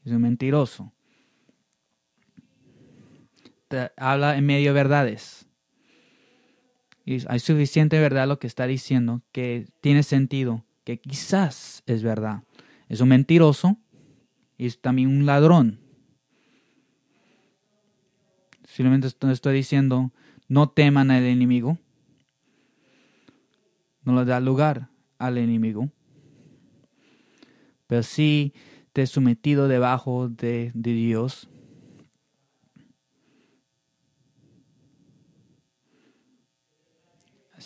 Es 0.05 0.13
un 0.13 0.23
mentiroso. 0.23 0.93
habla 3.97 4.37
en 4.37 4.47
medio 4.47 4.69
de 4.69 4.75
verdades. 4.75 5.48
Y 7.09 7.25
hay 7.27 7.39
suficiente 7.39 7.99
verdad 7.99 8.29
lo 8.29 8.39
que 8.39 8.47
está 8.47 8.67
diciendo 8.67 9.23
que 9.33 9.67
tiene 9.81 10.03
sentido, 10.03 10.67
que 10.85 11.01
quizás 11.01 11.83
es 11.87 12.03
verdad. 12.03 12.43
Es 12.87 13.01
un 13.01 13.09
mentiroso 13.09 13.79
y 14.59 14.67
es 14.67 14.79
también 14.83 15.09
un 15.09 15.25
ladrón. 15.25 15.81
Simplemente 18.65 19.07
estoy 19.07 19.55
diciendo 19.55 20.13
no 20.49 20.69
teman 20.69 21.11
al 21.11 21.23
enemigo. 21.23 21.79
No 24.03 24.15
le 24.15 24.27
da 24.27 24.39
lugar 24.39 24.91
al 25.17 25.39
enemigo. 25.39 25.89
Pero 27.87 28.03
sí 28.03 28.53
te 28.93 29.07
sometido 29.07 29.67
debajo 29.67 30.29
de, 30.29 30.73
de 30.75 30.93
Dios. 30.93 31.49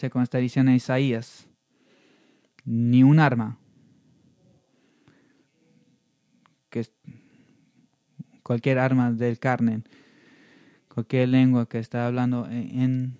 Así 0.03 0.11
como 0.11 0.25
está 0.25 0.38
diciendo 0.38 0.73
Isaías, 0.73 1.47
ni 2.65 3.05
un 3.05 3.21
arma 3.21 3.57
que 6.71 6.88
cualquier 8.43 8.81
arma 8.81 9.12
del 9.12 9.38
carne 9.38 9.85
cualquier 10.88 11.29
lengua 11.29 11.69
que 11.69 11.79
está 11.79 12.05
hablando 12.05 12.49
en 12.51 13.17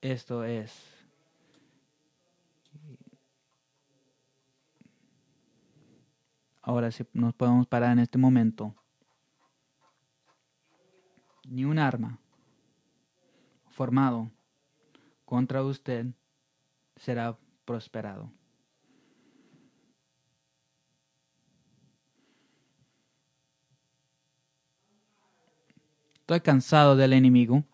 esto 0.00 0.44
es 0.44 0.72
ahora 6.62 6.90
si 6.90 7.04
nos 7.12 7.34
podemos 7.34 7.66
parar 7.66 7.92
en 7.92 7.98
este 7.98 8.16
momento 8.16 8.74
ni 11.54 11.64
un 11.64 11.78
arma 11.78 12.18
formado 13.70 14.30
contra 15.24 15.62
usted 15.62 16.06
será 16.96 17.38
prosperado 17.64 18.32
Estoy 26.24 26.40
cansado 26.40 26.96
del 26.96 27.12
enemigo. 27.12 27.64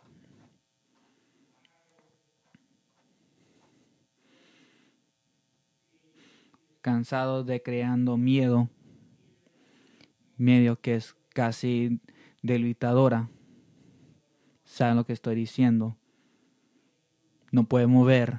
Cansado 6.80 7.44
de 7.44 7.62
creando 7.62 8.16
miedo. 8.16 8.68
Miedo 10.36 10.80
que 10.80 10.96
es 10.96 11.14
casi 11.32 12.00
debilitadora. 12.42 13.30
Saben 14.70 14.96
lo 14.96 15.04
que 15.04 15.12
estoy 15.12 15.34
diciendo. 15.34 15.96
No 17.50 17.64
puedes 17.64 17.88
mover. 17.88 18.38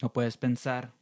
No 0.00 0.12
puedes 0.12 0.36
pensar. 0.36 0.92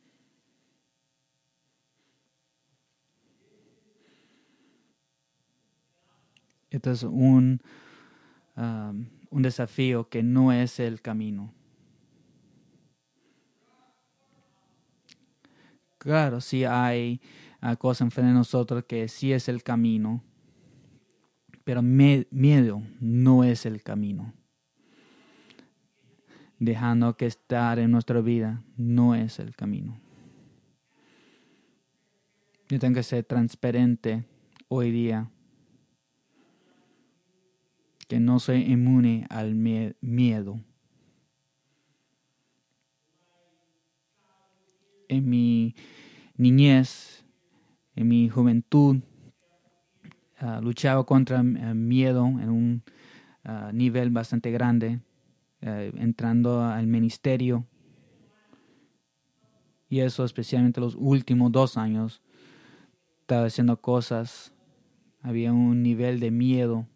Esto 6.71 6.90
es 6.90 7.03
un, 7.03 7.61
um, 8.57 9.07
un 9.31 9.42
desafío 9.42 10.09
que 10.09 10.23
no 10.23 10.51
es 10.51 10.81
el 10.81 11.03
camino. 11.03 11.53
Claro, 15.99 16.40
sí 16.40 16.64
hay 16.64 17.21
uh, 17.62 17.77
cosas 17.77 18.03
enfrente 18.03 18.29
de 18.29 18.35
nosotros 18.35 18.85
que 18.85 19.09
sí 19.09 19.33
es 19.33 19.49
el 19.49 19.62
camino, 19.62 20.23
pero 21.66 21.83
miedo 21.83 22.81
no 23.00 23.42
es 23.42 23.66
el 23.66 23.83
camino. 23.83 24.33
Dejando 26.61 27.16
que 27.16 27.26
estar 27.26 27.81
en 27.81 27.90
nuestra 27.90 28.20
vida 28.20 28.62
no 28.76 29.16
es 29.16 29.40
el 29.40 29.57
camino. 29.57 30.00
Yo 32.68 32.79
tengo 32.79 32.94
que 32.94 33.02
ser 33.02 33.24
transparente 33.24 34.24
hoy 34.68 34.92
día 34.92 35.29
que 38.07 38.20
no 38.20 38.38
soy 38.38 38.62
inmune 38.62 39.26
al 39.29 39.57
miedo. 39.57 40.61
En 45.09 45.29
mi 45.29 45.74
niñez, 46.37 47.24
en 47.96 48.07
mi 48.07 48.29
juventud, 48.29 49.00
uh, 50.42 50.61
luchaba 50.61 51.05
contra 51.05 51.40
uh, 51.40 51.44
miedo 51.75 52.27
en 52.27 52.51
un 52.51 52.83
uh, 53.44 53.72
nivel 53.72 54.11
bastante 54.11 54.51
grande, 54.51 55.01
entrando 55.61 56.62
al 56.62 56.87
ministerio. 56.87 57.66
Y 59.88 60.01
eso 60.01 60.25
especialmente 60.25 60.81
los 60.81 60.94
últimos 60.96 61.51
dos 61.51 61.77
años, 61.77 62.22
estaba 63.22 63.46
haciendo 63.46 63.81
cosas, 63.81 64.53
había 65.22 65.53
un 65.53 65.83
nivel 65.83 66.20
de 66.20 66.31
miedo 66.31 66.87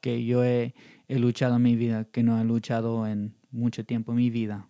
que 0.00 0.24
yo 0.24 0.44
he, 0.44 0.74
luchado 1.08 1.56
en 1.56 1.62
mi 1.62 1.74
vida, 1.74 2.04
que 2.04 2.22
no 2.22 2.40
he 2.40 2.44
luchado 2.44 3.08
en 3.08 3.34
mucho 3.50 3.84
tiempo 3.84 4.12
en 4.12 4.18
mi 4.18 4.30
vida. 4.30 4.68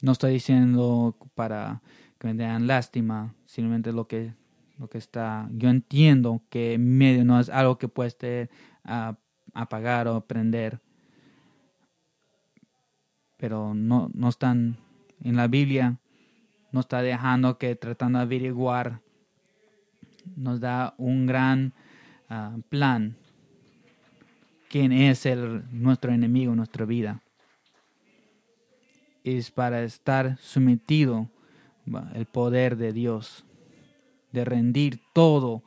No 0.00 0.12
estoy 0.12 0.34
diciendo 0.34 1.16
para 1.34 1.82
que 2.22 2.28
me 2.28 2.34
den 2.34 2.66
lástima, 2.66 3.34
simplemente 3.46 3.92
lo 3.92 4.06
que, 4.06 4.32
lo 4.78 4.88
que 4.88 4.98
está. 4.98 5.48
Yo 5.52 5.68
entiendo 5.68 6.42
que 6.50 6.78
medio 6.78 7.24
no 7.24 7.40
es 7.40 7.48
algo 7.48 7.78
que 7.78 7.88
puede 7.88 8.48
apagar 9.52 10.08
o 10.08 10.20
prender, 10.20 10.80
pero 13.36 13.74
no, 13.74 14.10
no 14.14 14.28
están 14.28 14.78
en 15.20 15.36
la 15.36 15.48
Biblia, 15.48 15.98
no 16.70 16.80
está 16.80 17.02
dejando 17.02 17.58
que 17.58 17.74
tratando 17.74 18.18
de 18.18 18.24
averiguar, 18.24 19.00
nos 20.36 20.60
da 20.60 20.94
un 20.96 21.26
gran 21.26 21.74
Ah, 22.34 22.56
plan 22.70 23.14
quién 24.70 24.90
es 24.90 25.26
el, 25.26 25.64
nuestro 25.70 26.14
enemigo 26.14 26.52
en 26.52 26.56
nuestra 26.56 26.86
vida. 26.86 27.20
Es 29.22 29.50
para 29.50 29.82
estar 29.82 30.38
sometido 30.38 31.28
al 32.14 32.26
poder 32.26 32.76
de 32.76 32.92
Dios, 32.92 33.44
de 34.32 34.44
rendir 34.44 35.00
todo 35.12 35.62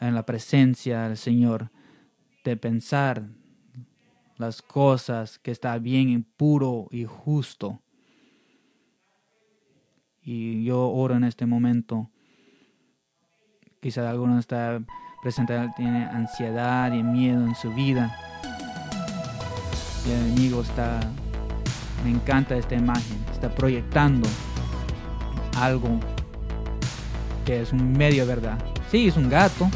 en 0.00 0.14
la 0.14 0.24
presencia 0.24 1.02
del 1.08 1.16
Señor, 1.16 1.70
de 2.44 2.56
pensar 2.56 3.28
las 4.36 4.62
cosas 4.62 5.38
que 5.38 5.50
está 5.50 5.78
bien, 5.78 6.24
puro 6.36 6.88
y 6.90 7.04
justo. 7.04 7.80
Y 10.22 10.64
yo 10.64 10.88
oro 10.90 11.16
en 11.16 11.24
este 11.24 11.46
momento. 11.46 12.10
Quizá 13.80 14.08
alguno 14.08 14.38
está 14.38 14.82
presenta, 15.22 15.72
tiene 15.74 16.04
ansiedad 16.04 16.92
y 16.92 17.02
miedo 17.02 17.46
en 17.46 17.54
su 17.54 17.72
vida. 17.72 18.14
Y 20.06 20.10
el 20.10 20.18
enemigo 20.26 20.60
está, 20.60 21.00
me 22.04 22.10
encanta 22.10 22.56
esta 22.56 22.74
imagen, 22.74 23.16
está 23.32 23.48
proyectando 23.48 24.28
algo 25.56 26.00
que 27.44 27.60
es 27.60 27.72
un 27.72 27.92
medio 27.92 28.26
verdad. 28.26 28.58
Sí, 28.90 29.08
es 29.08 29.16
un 29.16 29.28
gato, 29.28 29.68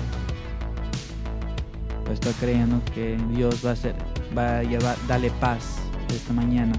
está 2.12 2.30
creyendo 2.40 2.80
que 2.94 3.16
Dios 3.30 3.56
va 3.64 3.72
a, 3.72 3.76
ser, 3.76 3.94
va 4.36 4.58
a 4.58 4.62
llevar, 4.62 4.96
darle 5.06 5.30
paz 5.40 5.76
esta 6.14 6.32
mañana. 6.32 6.72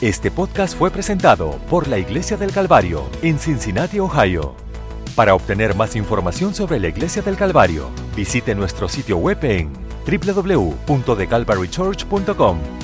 Este 0.00 0.30
podcast 0.30 0.76
fue 0.76 0.90
presentado 0.90 1.52
por 1.70 1.88
la 1.88 1.98
Iglesia 1.98 2.36
del 2.36 2.52
Calvario 2.52 3.08
en 3.22 3.38
Cincinnati, 3.38 4.00
Ohio. 4.00 4.54
Para 5.14 5.34
obtener 5.34 5.74
más 5.76 5.96
información 5.96 6.54
sobre 6.54 6.78
la 6.80 6.88
Iglesia 6.88 7.22
del 7.22 7.36
Calvario, 7.36 7.88
visite 8.16 8.54
nuestro 8.54 8.88
sitio 8.88 9.16
web 9.16 9.42
en 9.44 9.72
www.thecalvarychurch.com. 10.06 12.83